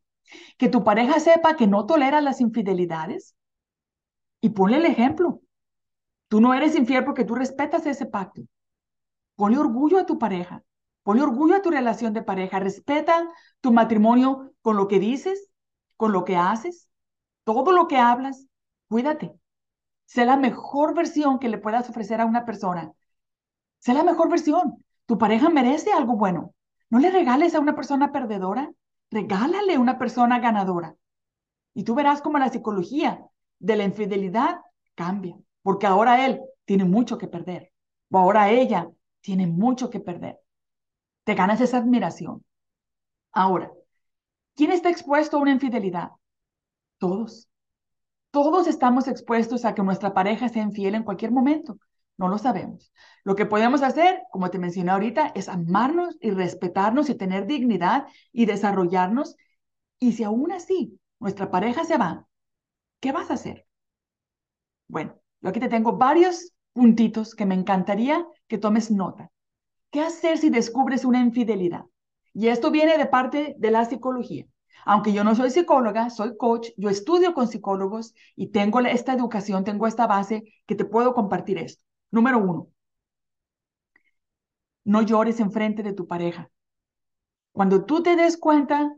[0.56, 3.36] Que tu pareja sepa que no tolera las infidelidades
[4.40, 5.42] y ponle el ejemplo.
[6.28, 8.42] Tú no eres infiel porque tú respetas ese pacto.
[9.36, 10.62] Ponle orgullo a tu pareja.
[11.02, 12.60] Ponle orgullo a tu relación de pareja.
[12.60, 13.28] Respeta
[13.60, 15.50] tu matrimonio con lo que dices,
[15.96, 16.88] con lo que haces,
[17.44, 18.46] todo lo que hablas,
[18.88, 19.32] cuídate.
[20.06, 22.92] Sé la mejor versión que le puedas ofrecer a una persona.
[23.78, 24.84] Sé la mejor versión.
[25.06, 26.54] Tu pareja merece algo bueno.
[26.90, 28.70] No le regales a una persona perdedora,
[29.10, 30.96] regálale a una persona ganadora.
[31.74, 33.24] Y tú verás cómo la psicología
[33.58, 34.60] de la infidelidad
[34.94, 37.72] cambia, porque ahora él tiene mucho que perder,
[38.10, 40.40] o ahora ella tiene mucho que perder.
[41.30, 42.44] Te ganas esa admiración.
[43.30, 43.70] Ahora,
[44.56, 46.08] ¿quién está expuesto a una infidelidad?
[46.98, 47.48] Todos.
[48.32, 51.78] Todos estamos expuestos a que nuestra pareja sea infiel en cualquier momento.
[52.16, 52.92] No lo sabemos.
[53.22, 58.08] Lo que podemos hacer, como te mencioné ahorita, es amarnos y respetarnos y tener dignidad
[58.32, 59.36] y desarrollarnos.
[60.00, 62.26] Y si aún así nuestra pareja se va,
[62.98, 63.68] ¿qué vas a hacer?
[64.88, 69.30] Bueno, yo aquí te tengo varios puntitos que me encantaría que tomes nota.
[69.90, 71.84] ¿Qué hacer si descubres una infidelidad?
[72.32, 74.46] Y esto viene de parte de la psicología.
[74.84, 79.64] Aunque yo no soy psicóloga, soy coach, yo estudio con psicólogos y tengo esta educación,
[79.64, 81.84] tengo esta base que te puedo compartir esto.
[82.10, 82.68] Número uno,
[84.84, 86.50] no llores enfrente de tu pareja.
[87.52, 88.94] Cuando tú te des cuenta,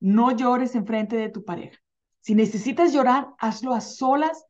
[0.00, 1.78] no llores enfrente de tu pareja.
[2.20, 4.44] Si necesitas llorar, hazlo a solas.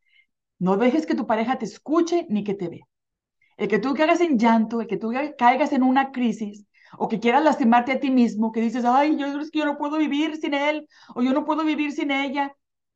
[0.59, 2.87] No dejes que tu pareja te escuche ni que te vea.
[3.57, 6.67] El que tú caigas en llanto, el que tú caigas en una crisis
[6.99, 9.77] o que quieras lastimarte a ti mismo, que dices, ay, yo, es que yo no
[9.79, 12.55] puedo vivir sin él o yo no puedo vivir sin ella,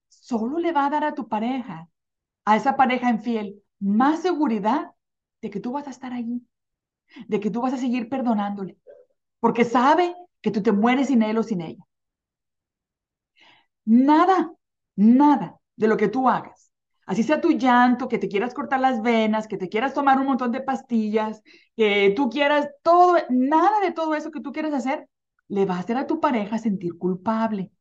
[0.08, 1.88] solo le va a dar a tu pareja,
[2.44, 4.92] a esa pareja infiel, más seguridad
[5.42, 6.46] de que tú vas a estar allí,
[7.28, 8.78] de que tú vas a seguir perdonándole,
[9.40, 11.84] porque sabe que tú te mueres sin él o sin ella.
[14.10, 14.52] Nada,
[14.96, 16.57] nada de lo que tú hagas,
[17.08, 20.26] así sea tu llanto, que te quieras cortar las venas, que te quieras tomar un
[20.26, 21.42] montón de pastillas,
[21.76, 25.08] que tú quieras todo, nada de todo eso que tú quieres hacer,
[25.48, 27.72] le va a hacer a tu pareja sentir culpable.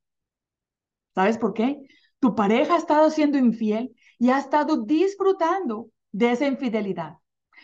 [1.16, 1.82] ¿Sabes por qué?
[2.20, 7.18] Tu pareja ha estado siendo infiel y ha estado disfrutando de esa infidelidad.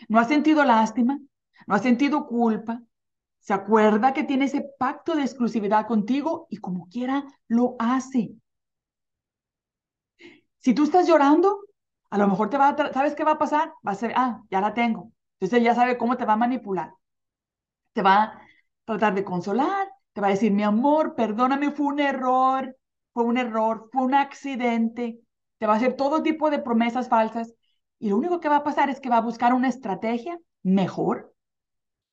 [0.08, 1.18] No ha sentido lástima,
[1.66, 2.82] no ha sentido culpa,
[3.40, 8.34] se acuerda que tiene ese pacto de exclusividad contigo y como quiera lo hace.
[10.64, 11.60] Si tú estás llorando,
[12.08, 13.74] a lo mejor te va a, ¿sabes qué va a pasar?
[13.86, 15.12] Va a ser, ah, ya la tengo.
[15.38, 16.94] Entonces ya sabe cómo te va a manipular.
[17.92, 18.40] Te va a
[18.86, 22.76] tratar de consolar, te va a decir, mi amor, perdóname, fue un error,
[23.12, 25.20] fue un error, fue un accidente.
[25.58, 27.52] Te va a hacer todo tipo de promesas falsas
[27.98, 31.34] y lo único que va a pasar es que va a buscar una estrategia mejor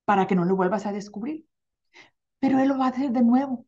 [0.04, 1.46] para que no lo vuelvas a descubrir.
[2.40, 3.66] Pero él lo va a hacer de nuevo.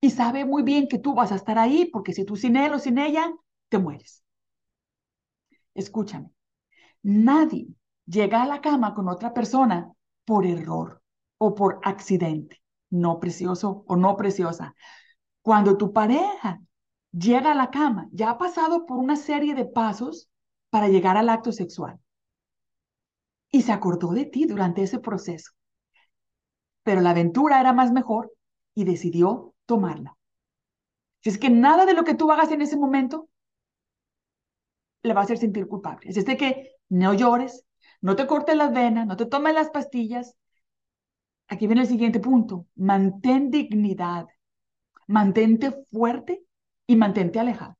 [0.00, 2.72] Y sabe muy bien que tú vas a estar ahí porque si tú sin él
[2.72, 3.32] o sin ella,
[3.68, 4.22] te mueres.
[5.74, 6.30] Escúchame.
[7.02, 7.68] Nadie
[8.06, 9.92] llega a la cama con otra persona
[10.24, 11.02] por error
[11.38, 12.62] o por accidente.
[12.90, 14.74] No precioso o no preciosa.
[15.42, 16.60] Cuando tu pareja
[17.12, 20.28] llega a la cama, ya ha pasado por una serie de pasos
[20.70, 21.98] para llegar al acto sexual.
[23.50, 25.52] Y se acordó de ti durante ese proceso.
[26.82, 28.32] Pero la aventura era más mejor
[28.74, 30.16] y decidió tomarla.
[31.20, 33.28] Si es que nada de lo que tú hagas en ese momento
[35.06, 36.08] le va a hacer sentir culpable.
[36.08, 37.64] Es de que no llores,
[38.00, 40.36] no te cortes las venas, no te tomes las pastillas.
[41.48, 42.66] Aquí viene el siguiente punto.
[42.74, 44.26] Mantén dignidad,
[45.06, 46.42] mantente fuerte
[46.86, 47.76] y mantente alejado.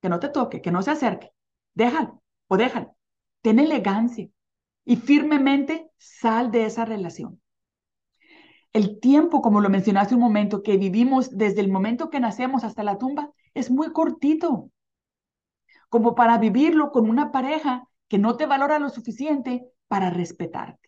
[0.00, 1.32] Que no te toque, que no se acerque
[1.76, 2.96] déjalo o déjalo.
[3.42, 4.28] Ten elegancia
[4.84, 7.40] y firmemente sal de esa relación.
[8.72, 12.64] El tiempo, como lo mencioné hace un momento, que vivimos desde el momento que nacemos
[12.64, 14.70] hasta la tumba, es muy cortito.
[15.88, 20.86] Como para vivirlo con una pareja que no te valora lo suficiente para respetarte.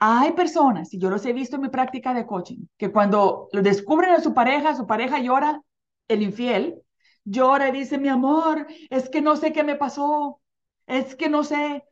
[0.00, 3.62] Hay personas, y yo los he visto en mi práctica de coaching, que cuando lo
[3.62, 5.60] descubren a su pareja, su pareja llora,
[6.06, 6.80] el infiel,
[7.24, 10.40] llora y dice, mi amor, es que no sé qué me pasó,
[10.86, 11.84] es que no sé.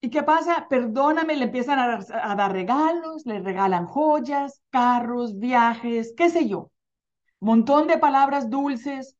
[0.00, 0.66] ¿Y qué pasa?
[0.68, 6.70] Perdóname, le empiezan a, dar regalos, le regalan joyas, carros, viajes, qué sé yo.
[7.40, 9.16] Montón de palabras dulces.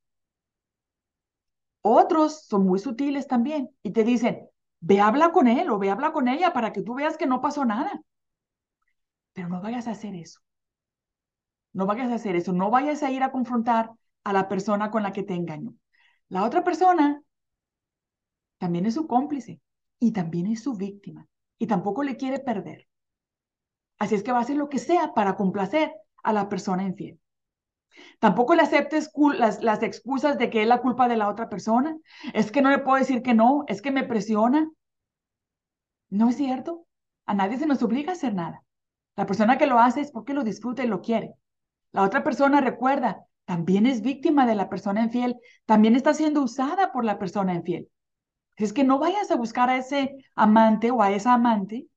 [1.86, 4.48] Otros son muy sutiles también y te dicen,
[4.80, 7.40] ve habla con él o ve habla con ella para que tú veas que no
[7.42, 8.02] pasó nada.
[9.34, 10.40] Pero no vayas a hacer eso.
[11.74, 12.52] No vayas a hacer eso.
[12.54, 13.90] No vayas a ir a confrontar
[14.24, 15.74] a la persona con la que te engañó.
[16.28, 17.22] La otra persona
[18.58, 19.60] también es su cómplice
[20.00, 22.88] y también es su víctima y tampoco le quiere perder.
[23.98, 25.92] Así es que va a hacer lo que sea para complacer
[26.22, 27.18] a la persona infiel.
[28.18, 31.96] Tampoco le aceptes las, excusas de que es la culpa de la otra persona.
[32.32, 34.70] Es que no le puedo decir que no, es que me presiona.
[36.10, 36.86] No es cierto.
[37.26, 38.62] A nadie se nos obliga a hacer nada.
[39.16, 41.34] La persona que lo hace es porque lo disfruta y lo quiere.
[41.92, 46.92] La otra persona, recuerda, también es víctima de la persona infiel, también está siendo usada
[46.92, 47.88] por la persona infiel.
[48.56, 51.88] Es que no vayas a buscar a ese amante o a esa amante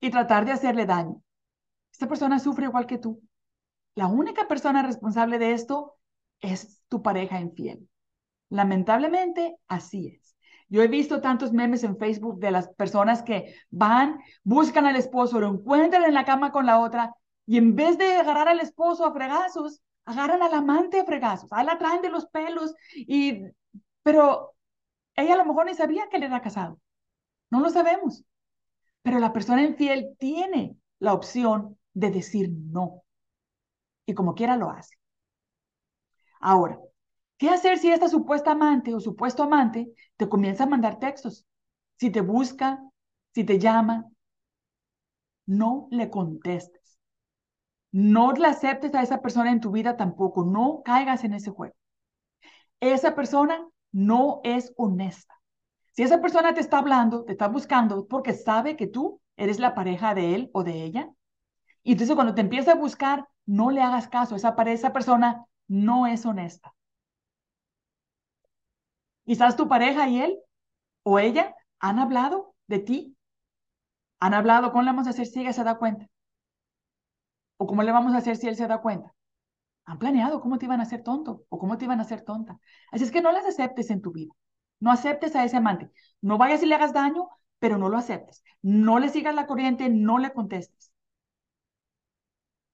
[0.00, 1.22] y tratar de hacerle daño.
[1.92, 3.20] Esta persona sufre igual que tú.
[3.94, 5.96] La única persona responsable de esto
[6.40, 7.88] es tu pareja infiel.
[8.48, 10.36] Lamentablemente, así es.
[10.68, 15.38] Yo he visto tantos memes en Facebook de las personas que van, buscan al esposo,
[15.38, 17.14] lo encuentran en la cama con la otra
[17.46, 21.52] y en vez de agarrar al esposo a fregazos, agarran al amante a fregazos.
[21.52, 23.44] Ahí la traen de los pelos y...
[24.02, 24.54] Pero
[25.14, 26.80] ella a lo mejor ni sabía que él era casado.
[27.50, 28.24] No lo sabemos.
[29.02, 33.02] Pero la persona infiel tiene la opción de decir no.
[34.06, 34.96] Y como quiera lo hace.
[36.40, 36.78] Ahora,
[37.38, 41.46] ¿qué hacer si esta supuesta amante o supuesto amante te comienza a mandar textos?
[41.98, 42.80] Si te busca,
[43.34, 44.06] si te llama,
[45.46, 46.98] no le contestes.
[47.92, 50.44] No le aceptes a esa persona en tu vida tampoco.
[50.44, 51.74] No caigas en ese juego.
[52.80, 55.34] Esa persona no es honesta.
[55.92, 59.74] Si esa persona te está hablando, te está buscando, porque sabe que tú eres la
[59.74, 61.10] pareja de él o de ella.
[61.82, 64.36] Y entonces cuando te empieza a buscar, no le hagas caso.
[64.36, 66.74] Esa, esa persona no es honesta.
[69.24, 70.38] Quizás tu pareja y él
[71.04, 73.16] o ella han hablado de ti.
[74.20, 76.08] Han hablado, ¿cómo le vamos a hacer si ella se da cuenta?
[77.56, 79.14] ¿O cómo le vamos a hacer si él se da cuenta?
[79.86, 82.58] Han planeado cómo te iban a hacer tonto o cómo te iban a hacer tonta.
[82.92, 84.32] Así es que no las aceptes en tu vida.
[84.80, 85.90] No aceptes a ese amante.
[86.22, 87.28] No vayas y le hagas daño,
[87.60, 88.44] pero no lo aceptes.
[88.62, 90.92] No le sigas la corriente, no le contestes.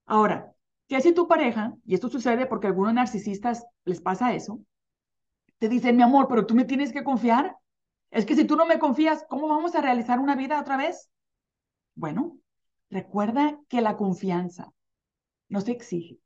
[0.07, 0.55] Ahora,
[0.89, 4.61] ¿qué si tu pareja, y esto sucede porque a algunos narcisistas les pasa eso,
[5.59, 7.57] te dicen, mi amor, pero tú me tienes que confiar?
[8.11, 11.11] Es que si tú no me confías, ¿cómo vamos a realizar una vida otra vez?
[11.95, 12.39] Bueno,
[12.91, 14.73] recuerda que la confianza
[15.49, 16.19] no se exige.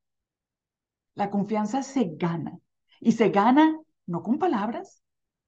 [1.14, 2.58] La confianza se gana.
[3.00, 5.02] Y se gana no con palabras,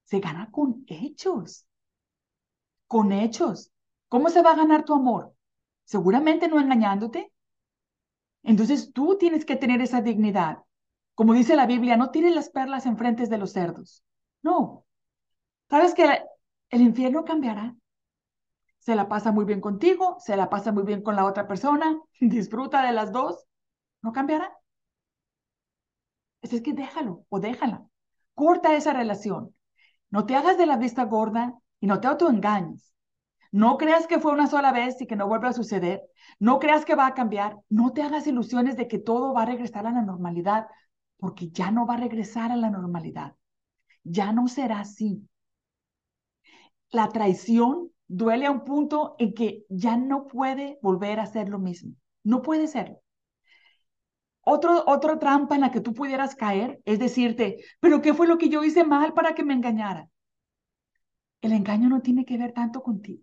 [0.05, 1.67] se gana con hechos.
[2.89, 3.71] Con hechos.
[4.09, 5.35] ¿Cómo se va a ganar tu amor?
[5.85, 7.33] Seguramente no engañándote.
[8.45, 10.59] Entonces tú tienes que tener esa dignidad.
[11.15, 14.05] Como dice la Biblia, no tires las perlas en frentes de los cerdos.
[14.43, 14.87] No.
[15.71, 16.23] ¿Sabes que
[16.71, 17.75] el infierno cambiará?
[18.79, 21.99] Se la pasa muy bien contigo, se la pasa muy bien con la otra persona,
[22.21, 23.47] disfruta de las dos.
[24.03, 24.53] ¿No cambiará?
[26.43, 27.89] Es que déjalo o déjala.
[28.35, 29.55] Corta esa relación.
[30.11, 32.94] No te hagas de la vista gorda y no te autoengañes.
[33.55, 36.03] No creas que fue una sola vez y que no vuelva a suceder.
[36.41, 37.57] No creas que va a cambiar.
[37.69, 40.67] No te hagas ilusiones de que todo va a regresar a la normalidad,
[41.19, 43.37] porque ya no va a regresar a la normalidad.
[44.03, 45.29] Ya no será así.
[46.91, 51.61] La traición duele a un punto en que ya no puede volver a ser lo
[51.61, 51.95] mismo.
[52.25, 53.03] No puede serlo.
[54.41, 58.37] Otro, otra trampa en la que tú pudieras caer es decirte, pero ¿qué fue lo
[58.37, 60.09] que yo hice mal para que me engañara?
[61.43, 63.23] El engaño no tiene que ver tanto contigo.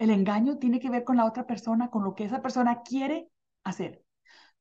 [0.00, 3.28] El engaño tiene que ver con la otra persona, con lo que esa persona quiere
[3.64, 4.02] hacer.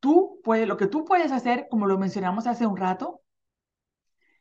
[0.02, 3.21] Tú puedes, lo que tú puedes hacer, como lo mencionamos hace un rato,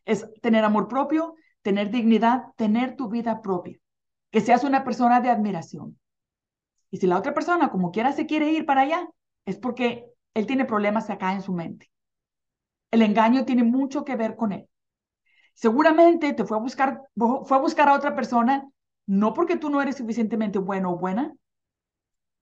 [0.04, 3.78] es tener amor propio, tener dignidad, tener tu vida propia,
[4.32, 6.00] que seas una persona de admiración.
[6.90, 9.08] Y si la otra persona, como quiera, se quiere ir para allá,
[9.46, 11.92] es porque él tiene problemas acá en su mente.
[12.90, 14.68] El engaño tiene mucho que ver con él.
[15.54, 18.68] Seguramente te fue a buscar, fue a buscar a otra persona,
[19.08, 21.34] no porque tú no eres suficientemente bueno o buena,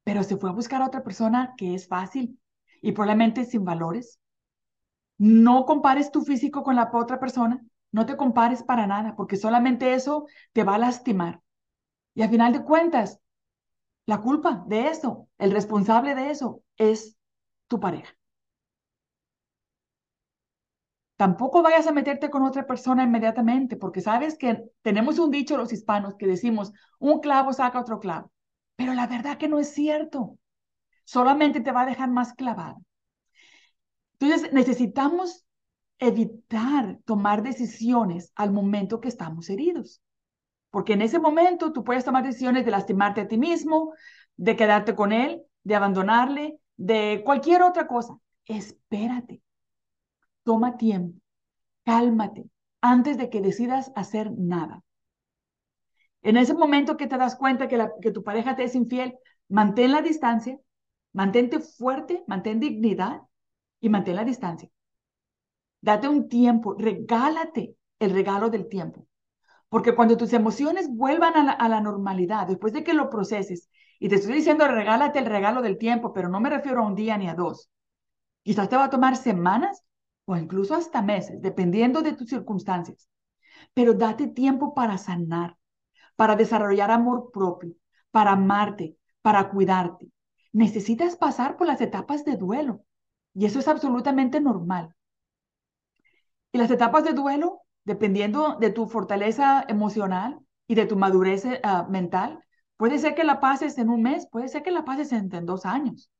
[0.04, 2.38] pero se fue a buscar a otra persona que es fácil
[2.80, 4.18] y probablemente sin valores.
[5.18, 9.94] No compares tu físico con la otra persona, no te compares para nada, porque solamente
[9.94, 11.40] eso te va a lastimar.
[12.14, 13.20] Y al final de cuentas,
[14.06, 17.16] la culpa de eso, el responsable de eso es
[17.68, 18.14] tu pareja.
[21.16, 25.72] Tampoco vayas a meterte con otra persona inmediatamente, porque sabes que tenemos un dicho los
[25.72, 28.30] hispanos que decimos, un clavo saca otro clavo,
[28.76, 30.38] pero la verdad que no es cierto.
[31.04, 32.78] Solamente te va a dejar más clavado.
[34.18, 35.44] Entonces necesitamos
[35.98, 40.02] evitar tomar decisiones al momento que estamos heridos.
[40.70, 43.94] Porque en ese momento tú puedes tomar decisiones de lastimarte a ti mismo,
[44.36, 48.18] de quedarte con él, de abandonarle, de cualquier otra cosa.
[48.46, 49.42] Espérate,
[50.46, 51.18] toma tiempo,
[51.84, 52.48] cálmate
[52.80, 54.84] antes de que decidas hacer nada.
[56.22, 59.18] En ese momento que te das cuenta que, tu pareja te es infiel,
[59.48, 60.56] mantén la distancia,
[61.12, 63.22] mantente fuerte, mantén dignidad
[63.80, 64.70] y mantén la distancia.
[65.80, 69.06] Date un tiempo, regálate el regalo del tiempo.
[69.68, 73.68] Porque cuando tus emociones vuelvan a la, a la normalidad, después de que lo proceses
[73.98, 76.94] y te estoy diciendo, regálate el regalo del tiempo, pero no me refiero a un
[76.94, 77.68] día ni a dos.
[78.44, 79.82] Quizás te va a tomar semanas
[80.26, 83.08] o incluso hasta meses, dependiendo de tus circunstancias.
[83.74, 85.56] Pero date tiempo para sanar,
[86.16, 87.74] para desarrollar amor propio,
[88.10, 90.10] para amarte, para cuidarte.
[90.52, 92.84] Necesitas pasar por las etapas de duelo
[93.34, 94.94] y eso es absolutamente normal.
[96.52, 101.60] Y las etapas de duelo, dependiendo de tu fortaleza emocional y de tu madurez eh,
[101.88, 102.42] mental,
[102.76, 105.66] puede ser que la pases en un mes, puede ser que la pases en dos
[105.66, 106.10] años.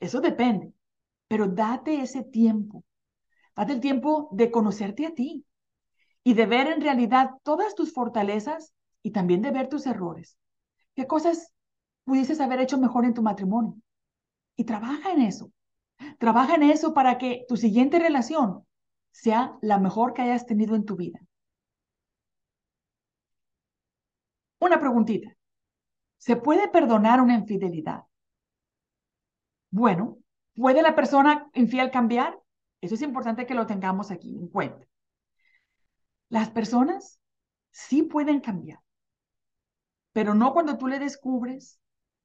[0.00, 0.72] Eso depende,
[1.28, 2.84] pero date ese tiempo.
[3.54, 5.44] Date el tiempo de conocerte a ti
[6.24, 8.72] y de ver en realidad todas tus fortalezas
[9.02, 10.36] y también de ver tus errores.
[10.94, 11.52] ¿Qué cosas
[12.04, 13.76] pudieses haber hecho mejor en tu matrimonio?
[14.56, 15.52] Y trabaja en eso.
[16.18, 18.66] Trabaja en eso para que tu siguiente relación
[19.10, 21.20] sea la mejor que hayas tenido en tu vida.
[24.60, 25.36] Una preguntita.
[26.18, 28.04] ¿Se puede perdonar una infidelidad?
[29.70, 30.17] Bueno,
[30.58, 32.38] ¿puede la persona infiel cambiar?
[32.80, 34.86] Eso es importante que lo tengamos aquí en cuenta.
[36.30, 37.20] Las personas
[37.70, 38.80] sí pueden cambiar,
[40.12, 41.80] pero no cuando tú le descubres,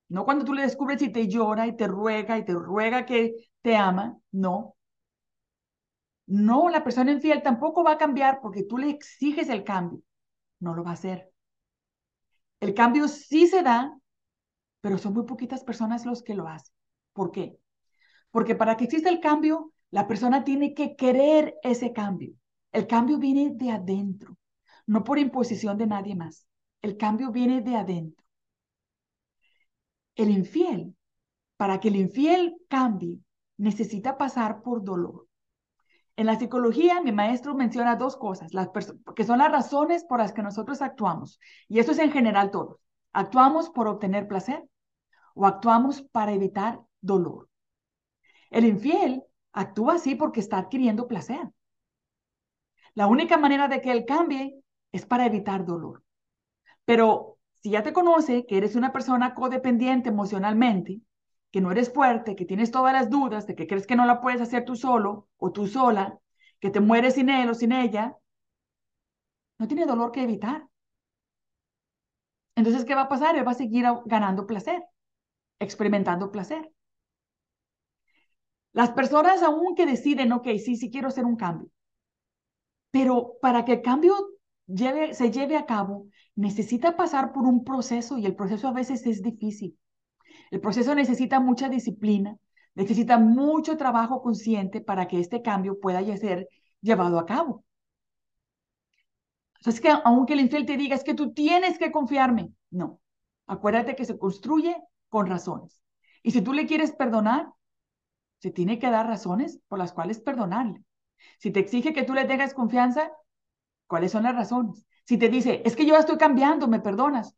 [0.10, 3.36] no cuando tú le descubres y te llora y te ruega y te ruega que
[3.62, 4.76] te ama, no.
[6.48, 10.02] No, la persona infiel tampoco va a cambiar porque tú le exiges el cambio.
[10.60, 11.32] No lo va a hacer.
[12.62, 13.96] El cambio sí se da,
[14.82, 16.74] pero son muy poquitas personas los que lo hacen.
[17.14, 17.58] ¿Por qué?
[18.34, 22.34] Porque para que exista el cambio, la persona tiene que querer ese cambio.
[22.72, 24.38] El cambio viene de adentro,
[24.88, 26.48] no por imposición de nadie más.
[26.82, 28.26] El cambio viene de adentro.
[30.16, 30.96] El infiel,
[31.58, 33.20] para que el infiel cambie,
[33.58, 35.28] necesita pasar por dolor.
[36.16, 38.52] En la psicología, mi maestro menciona dos cosas,
[39.16, 41.40] que son las razones por las que nosotros actuamos.
[41.68, 42.80] Y eso es en general todo.
[43.12, 44.68] Actuamos por obtener placer
[45.36, 47.48] o actuamos para evitar dolor.
[48.54, 51.50] El infiel actúa así porque está adquiriendo placer.
[52.94, 56.04] La única manera de que él cambie es para evitar dolor.
[56.86, 61.02] Pero si ya te conoce que eres una persona codependiente emocionalmente,
[61.52, 64.22] que no eres fuerte, que tienes todas las dudas, de que crees que no la
[64.22, 66.20] puedes hacer tú solo o tú sola,
[66.60, 68.18] que te mueres sin él o sin ella,
[69.60, 70.68] no tiene dolor que evitar.
[72.56, 73.36] Entonces, ¿qué va a pasar?
[73.36, 74.84] Él va a seguir ganando placer,
[75.60, 76.72] experimentando placer.
[78.74, 81.70] Las personas aún que deciden, ok, sí, sí quiero hacer un cambio,
[82.92, 84.16] pero para que el cambio
[84.68, 89.22] se lleve a cabo, necesita pasar por un proceso y el proceso a veces es
[89.22, 89.78] difícil.
[90.52, 92.38] El proceso necesita mucha disciplina,
[92.76, 96.48] necesita mucho trabajo consciente para que este cambio pueda ser
[96.82, 97.66] llevado a cabo.
[99.66, 103.00] Es que aunque el infiel te diga, es que tú tienes que confiarme, no.
[103.48, 104.76] Acuérdate que se construye
[105.10, 105.82] con razones.
[106.22, 107.48] Y si tú le quieres perdonar,
[108.44, 110.84] se tiene que dar razones por las cuales perdonarle.
[111.40, 113.10] Si te exige que tú le tengas confianza,
[113.88, 114.86] ¿cuáles son las razones?
[115.06, 117.38] Si te dice, es que yo estoy cambiando, ¿me perdonas?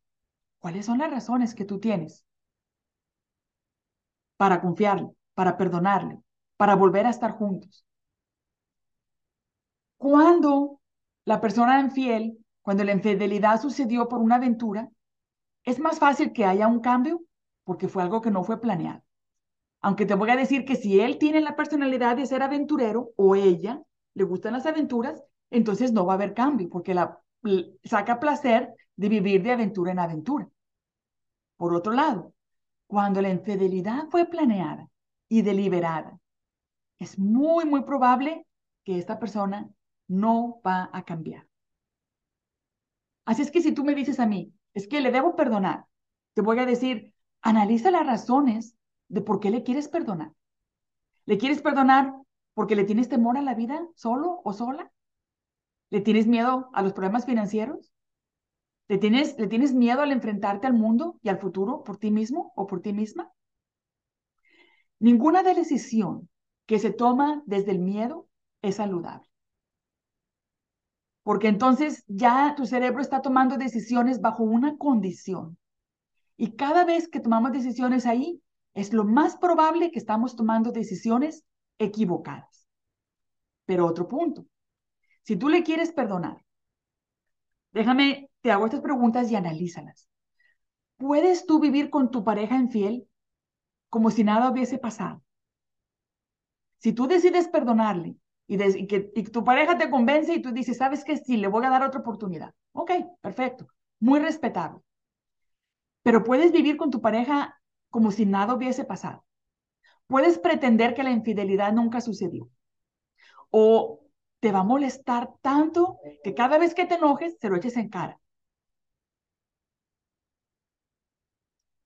[0.58, 2.26] ¿Cuáles son las razones que tú tienes
[4.36, 6.18] para confiarle, para perdonarle,
[6.58, 7.86] para volver a estar juntos?
[9.98, 10.82] Cuando
[11.26, 14.90] la persona infiel, cuando la infidelidad sucedió por una aventura,
[15.66, 17.22] es más fácil que haya un cambio
[17.64, 19.04] porque fue algo que no fue planeado.
[19.86, 23.36] Aunque te voy a decir que si él tiene la personalidad de ser aventurero o
[23.36, 23.84] ella
[24.16, 27.22] le gustan las aventuras, entonces no va a haber cambio porque la,
[27.84, 30.50] saca placer de vivir de aventura en aventura.
[31.56, 32.34] Por otro lado,
[32.88, 34.90] cuando la infidelidad fue planeada
[35.30, 36.20] y deliberada,
[36.98, 38.48] es muy, muy probable
[38.84, 39.70] que esta persona
[40.08, 41.48] no va a cambiar.
[43.24, 45.86] Así es que si tú me dices a mí, es que le debo perdonar,
[46.34, 47.14] te voy a decir,
[47.44, 48.75] analiza las razones
[49.08, 50.34] de por qué le quieres perdonar.
[51.26, 52.14] ¿Le quieres perdonar
[52.54, 54.92] porque le tienes temor a la vida solo o sola?
[55.90, 57.92] ¿Le tienes miedo a los problemas financieros?
[58.88, 62.54] ¿Le tienes, ¿Le tienes miedo al enfrentarte al mundo y al futuro por ti mismo
[62.56, 63.32] o por ti misma?
[65.00, 66.30] Ninguna decisión
[66.66, 68.28] que se toma desde el miedo
[68.62, 69.28] es saludable.
[71.24, 75.58] Porque entonces ya tu cerebro está tomando decisiones bajo una condición.
[76.38, 78.42] Y cada vez que tomamos decisiones ahí,
[78.76, 81.46] es lo más probable que estamos tomando decisiones
[81.80, 82.68] equivocadas.
[83.66, 84.46] Pero otro punto,
[85.24, 86.46] si tú le quieres perdonar,
[87.72, 90.08] déjame, te hago estas preguntas y analízalas.
[90.98, 93.08] ¿Puedes tú vivir con tu pareja infiel
[93.90, 95.24] como si nada hubiese pasado?
[96.78, 98.18] Si tú decides perdonarle
[98.48, 99.00] y, que
[99.32, 102.02] tu pareja te convence y tú dices, sabes que sí, le voy a dar otra
[102.02, 102.54] oportunidad.
[102.74, 103.68] Ok, perfecto,
[104.00, 104.82] muy respetable.
[106.04, 107.60] Pero puedes vivir con tu pareja
[107.96, 109.24] como si nada hubiese pasado.
[110.08, 112.50] puedes pretender que la infidelidad nunca sucedió.
[113.52, 114.02] O
[114.42, 117.90] te va a molestar tanto que cada vez que te enojes, se lo eches en
[117.90, 118.20] cara.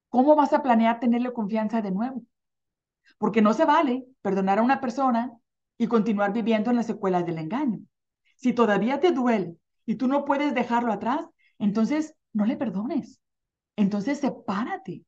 [0.09, 2.23] ¿Cómo vas a planear tenerle confianza de nuevo?
[3.17, 5.33] Porque no se vale perdonar a una persona
[5.77, 7.79] y continuar viviendo en las secuelas del engaño.
[8.37, 9.55] Si todavía te duele
[9.85, 11.27] y tú no puedes dejarlo atrás,
[11.59, 13.19] entonces no le perdones.
[13.77, 15.03] Entonces sepárate.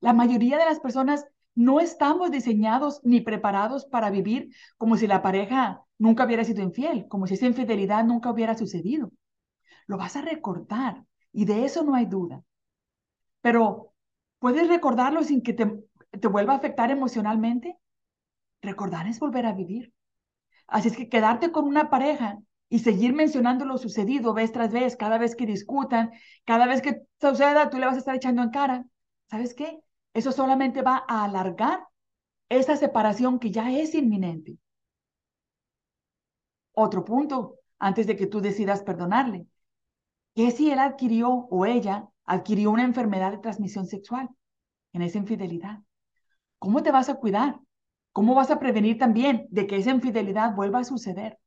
[0.00, 5.22] La mayoría de las personas no estamos diseñados ni preparados para vivir como si la
[5.22, 9.10] pareja nunca hubiera sido infiel, como si esa infidelidad nunca hubiera sucedido.
[9.86, 12.42] Lo vas a recordar y de eso no hay duda.
[13.40, 13.94] Pero,
[14.38, 15.66] ¿puedes recordarlo sin que te,
[16.20, 17.78] te vuelva a afectar emocionalmente?
[18.62, 19.92] Recordar es volver a vivir.
[20.68, 22.38] Así es que quedarte con una pareja
[22.70, 26.12] y seguir mencionando lo sucedido vez tras vez, cada vez que discutan,
[26.44, 28.86] cada vez que suceda, tú le vas a estar echando en cara.
[29.30, 29.80] ¿Sabes qué?
[30.18, 31.86] Eso solamente va a alargar
[32.48, 34.58] esa separación que ya es inminente.
[36.72, 39.46] Otro punto, antes de que tú decidas perdonarle,
[40.34, 44.28] ¿qué si él adquirió o ella adquirió una enfermedad de transmisión sexual
[44.92, 45.78] en esa infidelidad?
[46.58, 47.60] ¿Cómo te vas a cuidar?
[48.10, 51.38] ¿Cómo vas a prevenir también de que esa infidelidad vuelva a suceder?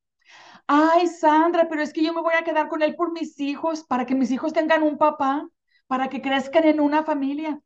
[0.66, 3.84] Ay, Sandra, pero es que yo me voy a quedar con él por mis hijos,
[3.84, 5.46] para que mis hijos tengan un papá,
[5.88, 7.62] para que crezcan en una familia.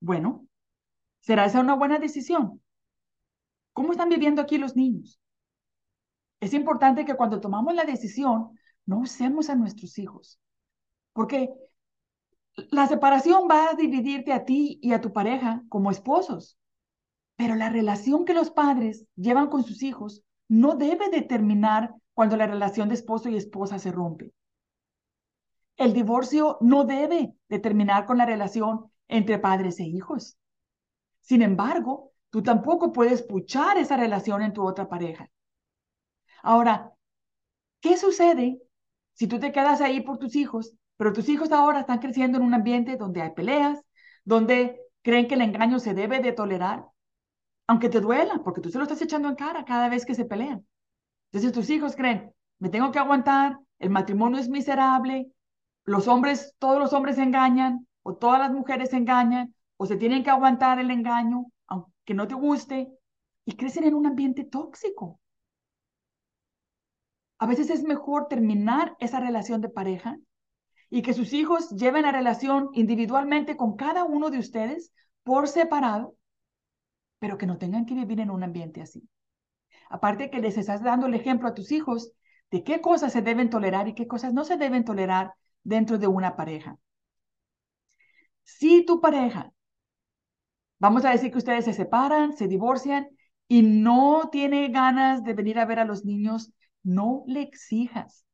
[0.00, 0.46] Bueno,
[1.20, 2.62] ¿será esa una buena decisión?
[3.72, 5.20] ¿Cómo están viviendo aquí los niños?
[6.40, 10.40] Es importante que cuando tomamos la decisión, no usemos a nuestros hijos,
[11.12, 11.50] porque
[12.70, 16.58] la separación va a dividirte a ti y a tu pareja como esposos,
[17.36, 22.46] pero la relación que los padres llevan con sus hijos no debe determinar cuando la
[22.46, 24.32] relación de esposo y esposa se rompe.
[25.76, 30.36] El divorcio no debe determinar con la relación entre padres e hijos.
[31.20, 35.30] Sin embargo, tú tampoco puedes puchar esa relación en tu otra pareja.
[36.42, 36.92] Ahora,
[37.80, 38.60] ¿qué sucede
[39.18, 42.44] si tú te quedas ahí por tus hijos, pero tus hijos ahora están creciendo en
[42.44, 43.82] un ambiente donde hay peleas,
[44.24, 46.84] donde creen que el engaño se debe de tolerar,
[47.66, 50.24] aunque te duela, porque tú se lo estás echando en cara cada vez que se
[50.24, 50.64] pelean?
[51.32, 55.32] Entonces tus hijos creen, me tengo que aguantar, el matrimonio es miserable,
[55.84, 60.24] los hombres, todos los hombres engañan, o todas las mujeres se engañan, o se tienen
[60.24, 62.90] que aguantar el engaño, aunque no te guste,
[63.44, 65.20] y crecen en un ambiente tóxico.
[67.38, 70.16] A veces es mejor terminar esa relación de pareja
[70.88, 74.90] y que sus hijos lleven la relación individualmente con cada uno de ustedes
[75.22, 76.16] por separado,
[77.18, 79.06] pero que no tengan que vivir en un ambiente así.
[79.90, 82.10] Aparte que les estás dando el ejemplo a tus hijos
[82.50, 86.06] de qué cosas se deben tolerar y qué cosas no se deben tolerar dentro de
[86.06, 86.78] una pareja.
[88.56, 89.52] Si tu pareja,
[90.78, 93.08] vamos a decir que ustedes se separan, se divorcian
[93.46, 96.50] y no tiene ganas de venir a ver a los niños,
[96.82, 98.24] no le exijas.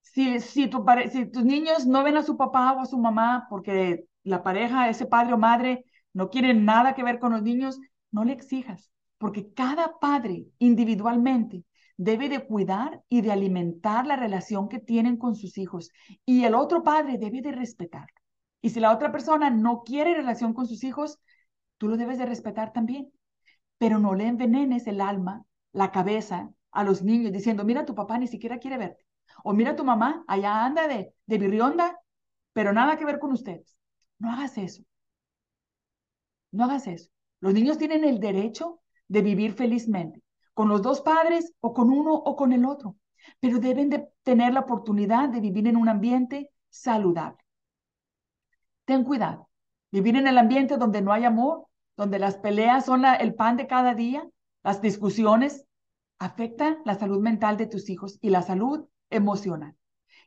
[0.00, 3.46] Si, si, tu, si tus niños no ven a su papá o a su mamá
[3.50, 5.84] porque la pareja, ese padre o madre,
[6.14, 7.78] no quieren nada que ver con los niños,
[8.12, 11.64] no le exijas, porque cada padre individualmente
[11.98, 15.90] debe de cuidar y de alimentar la relación que tienen con sus hijos
[16.24, 18.23] y el otro padre debe de respetarlo.
[18.64, 21.18] Y si la otra persona no quiere relación con sus hijos,
[21.76, 23.12] tú lo debes de respetar también.
[23.76, 28.16] Pero no le envenenes el alma, la cabeza a los niños diciendo, mira, tu papá
[28.16, 29.04] ni siquiera quiere verte.
[29.42, 32.00] O mira, tu mamá allá anda de, de birrionda,
[32.54, 33.76] pero nada que ver con ustedes.
[34.18, 34.82] No hagas eso.
[36.50, 37.10] No hagas eso.
[37.40, 40.22] Los niños tienen el derecho de vivir felizmente,
[40.54, 42.96] con los dos padres o con uno o con el otro,
[43.40, 47.43] pero deben de tener la oportunidad de vivir en un ambiente saludable
[48.84, 49.48] ten cuidado.
[49.90, 51.66] Vivir en el ambiente donde no hay amor,
[51.96, 54.26] donde las peleas son el pan de cada día,
[54.62, 55.66] las discusiones,
[56.18, 59.76] afectan la salud mental de tus hijos y la salud emocional.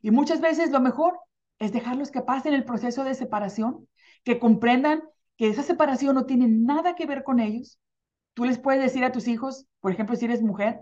[0.01, 1.19] Y muchas veces lo mejor
[1.59, 3.87] es dejarlos que pasen el proceso de separación,
[4.23, 5.03] que comprendan
[5.37, 7.79] que esa separación no tiene nada que ver con ellos.
[8.33, 10.79] Tú les puedes decir a tus hijos, por ejemplo, si eres mujer,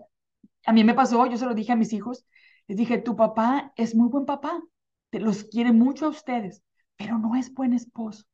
[0.66, 2.26] a mí me pasó, yo se lo dije a mis hijos,
[2.68, 4.62] les dije, tu papá es muy buen papá,
[5.10, 6.64] te los quiere mucho a ustedes,
[6.98, 8.26] pero no es buen esposo.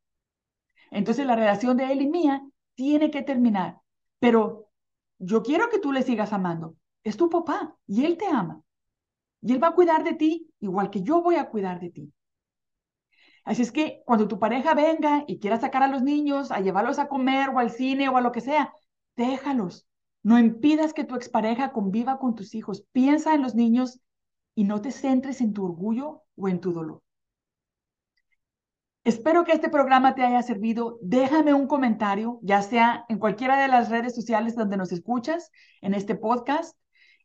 [0.91, 2.45] Entonces la relación de él y mía
[2.75, 3.79] tiene que terminar,
[4.19, 4.69] pero
[5.19, 6.75] yo quiero que tú le sigas amando.
[7.03, 8.61] Es tu papá y él te ama.
[9.41, 12.13] Y él va a cuidar de ti igual que yo voy a cuidar de ti.
[13.43, 16.99] Así es que cuando tu pareja venga y quiera sacar a los niños, a llevarlos
[16.99, 18.73] a comer o al cine o a lo que sea,
[19.15, 19.87] déjalos.
[20.23, 22.83] No impidas que tu expareja conviva con tus hijos.
[22.91, 23.99] Piensa en los niños
[24.53, 27.01] y no te centres en tu orgullo o en tu dolor.
[29.03, 30.99] Espero que este programa te haya servido.
[31.01, 35.49] Déjame un comentario, ya sea en cualquiera de las redes sociales donde nos escuchas,
[35.81, 36.77] en este podcast,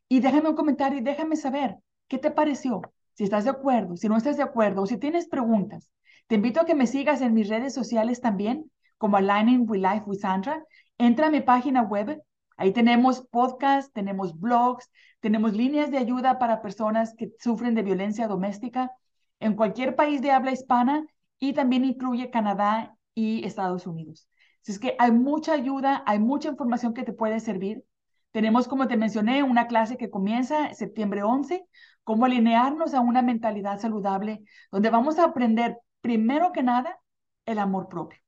[0.09, 1.75] y déjame un comentario y déjame saber
[2.07, 2.81] qué te pareció,
[3.13, 5.91] si estás de acuerdo, si no estás de acuerdo, o si tienes preguntas.
[6.25, 10.03] Te invito a que me sigas en mis redes sociales también, como Aligning with Life
[10.07, 10.65] with Sandra.
[10.97, 12.19] Entra a mi página web.
[12.57, 18.27] Ahí tenemos podcasts, tenemos blogs, tenemos líneas de ayuda para personas que sufren de violencia
[18.27, 18.91] doméstica
[19.39, 21.05] en cualquier país de habla hispana
[21.39, 24.29] y también incluye Canadá y Estados Unidos.
[24.61, 27.83] Así es que hay mucha ayuda, hay mucha información que te puede servir.
[28.31, 31.65] Tenemos, como te mencioné, una clase que comienza septiembre 11,
[32.03, 36.99] cómo alinearnos a una mentalidad saludable, donde vamos a aprender, primero que nada,
[37.45, 38.19] el amor propio,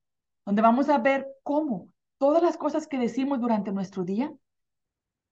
[0.46, 4.34] donde vamos a ver cómo todas las cosas que decimos durante nuestro día,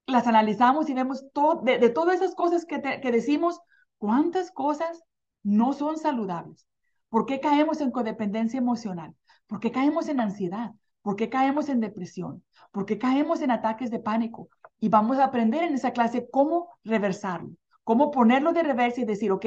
[0.06, 3.60] las analizamos y vemos todo, de, todas esas cosas que, que decimos,
[3.98, 5.04] cuántas cosas
[5.44, 6.68] no son saludables.
[7.10, 9.16] ¿Por qué caemos en codependencia emocional?
[9.48, 10.72] ¿Por qué caemos en ansiedad?
[11.02, 12.44] ¿Por qué caemos en depresión?
[12.72, 14.50] ¿Por qué caemos en ataques de pánico?
[14.80, 17.52] Y vamos a aprender en esa clase cómo reversarlo,
[17.84, 19.46] cómo ponerlo de reversa y decir, ok,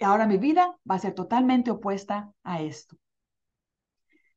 [0.00, 2.96] ahora mi vida va a ser totalmente opuesta a esto.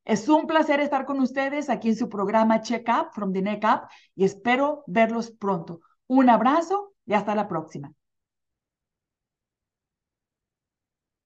[0.03, 3.63] Es un placer estar con ustedes aquí en su programa Check Up from the Neck
[3.63, 5.81] Up y espero verlos pronto.
[6.07, 7.91] Un abrazo y hasta la próxima.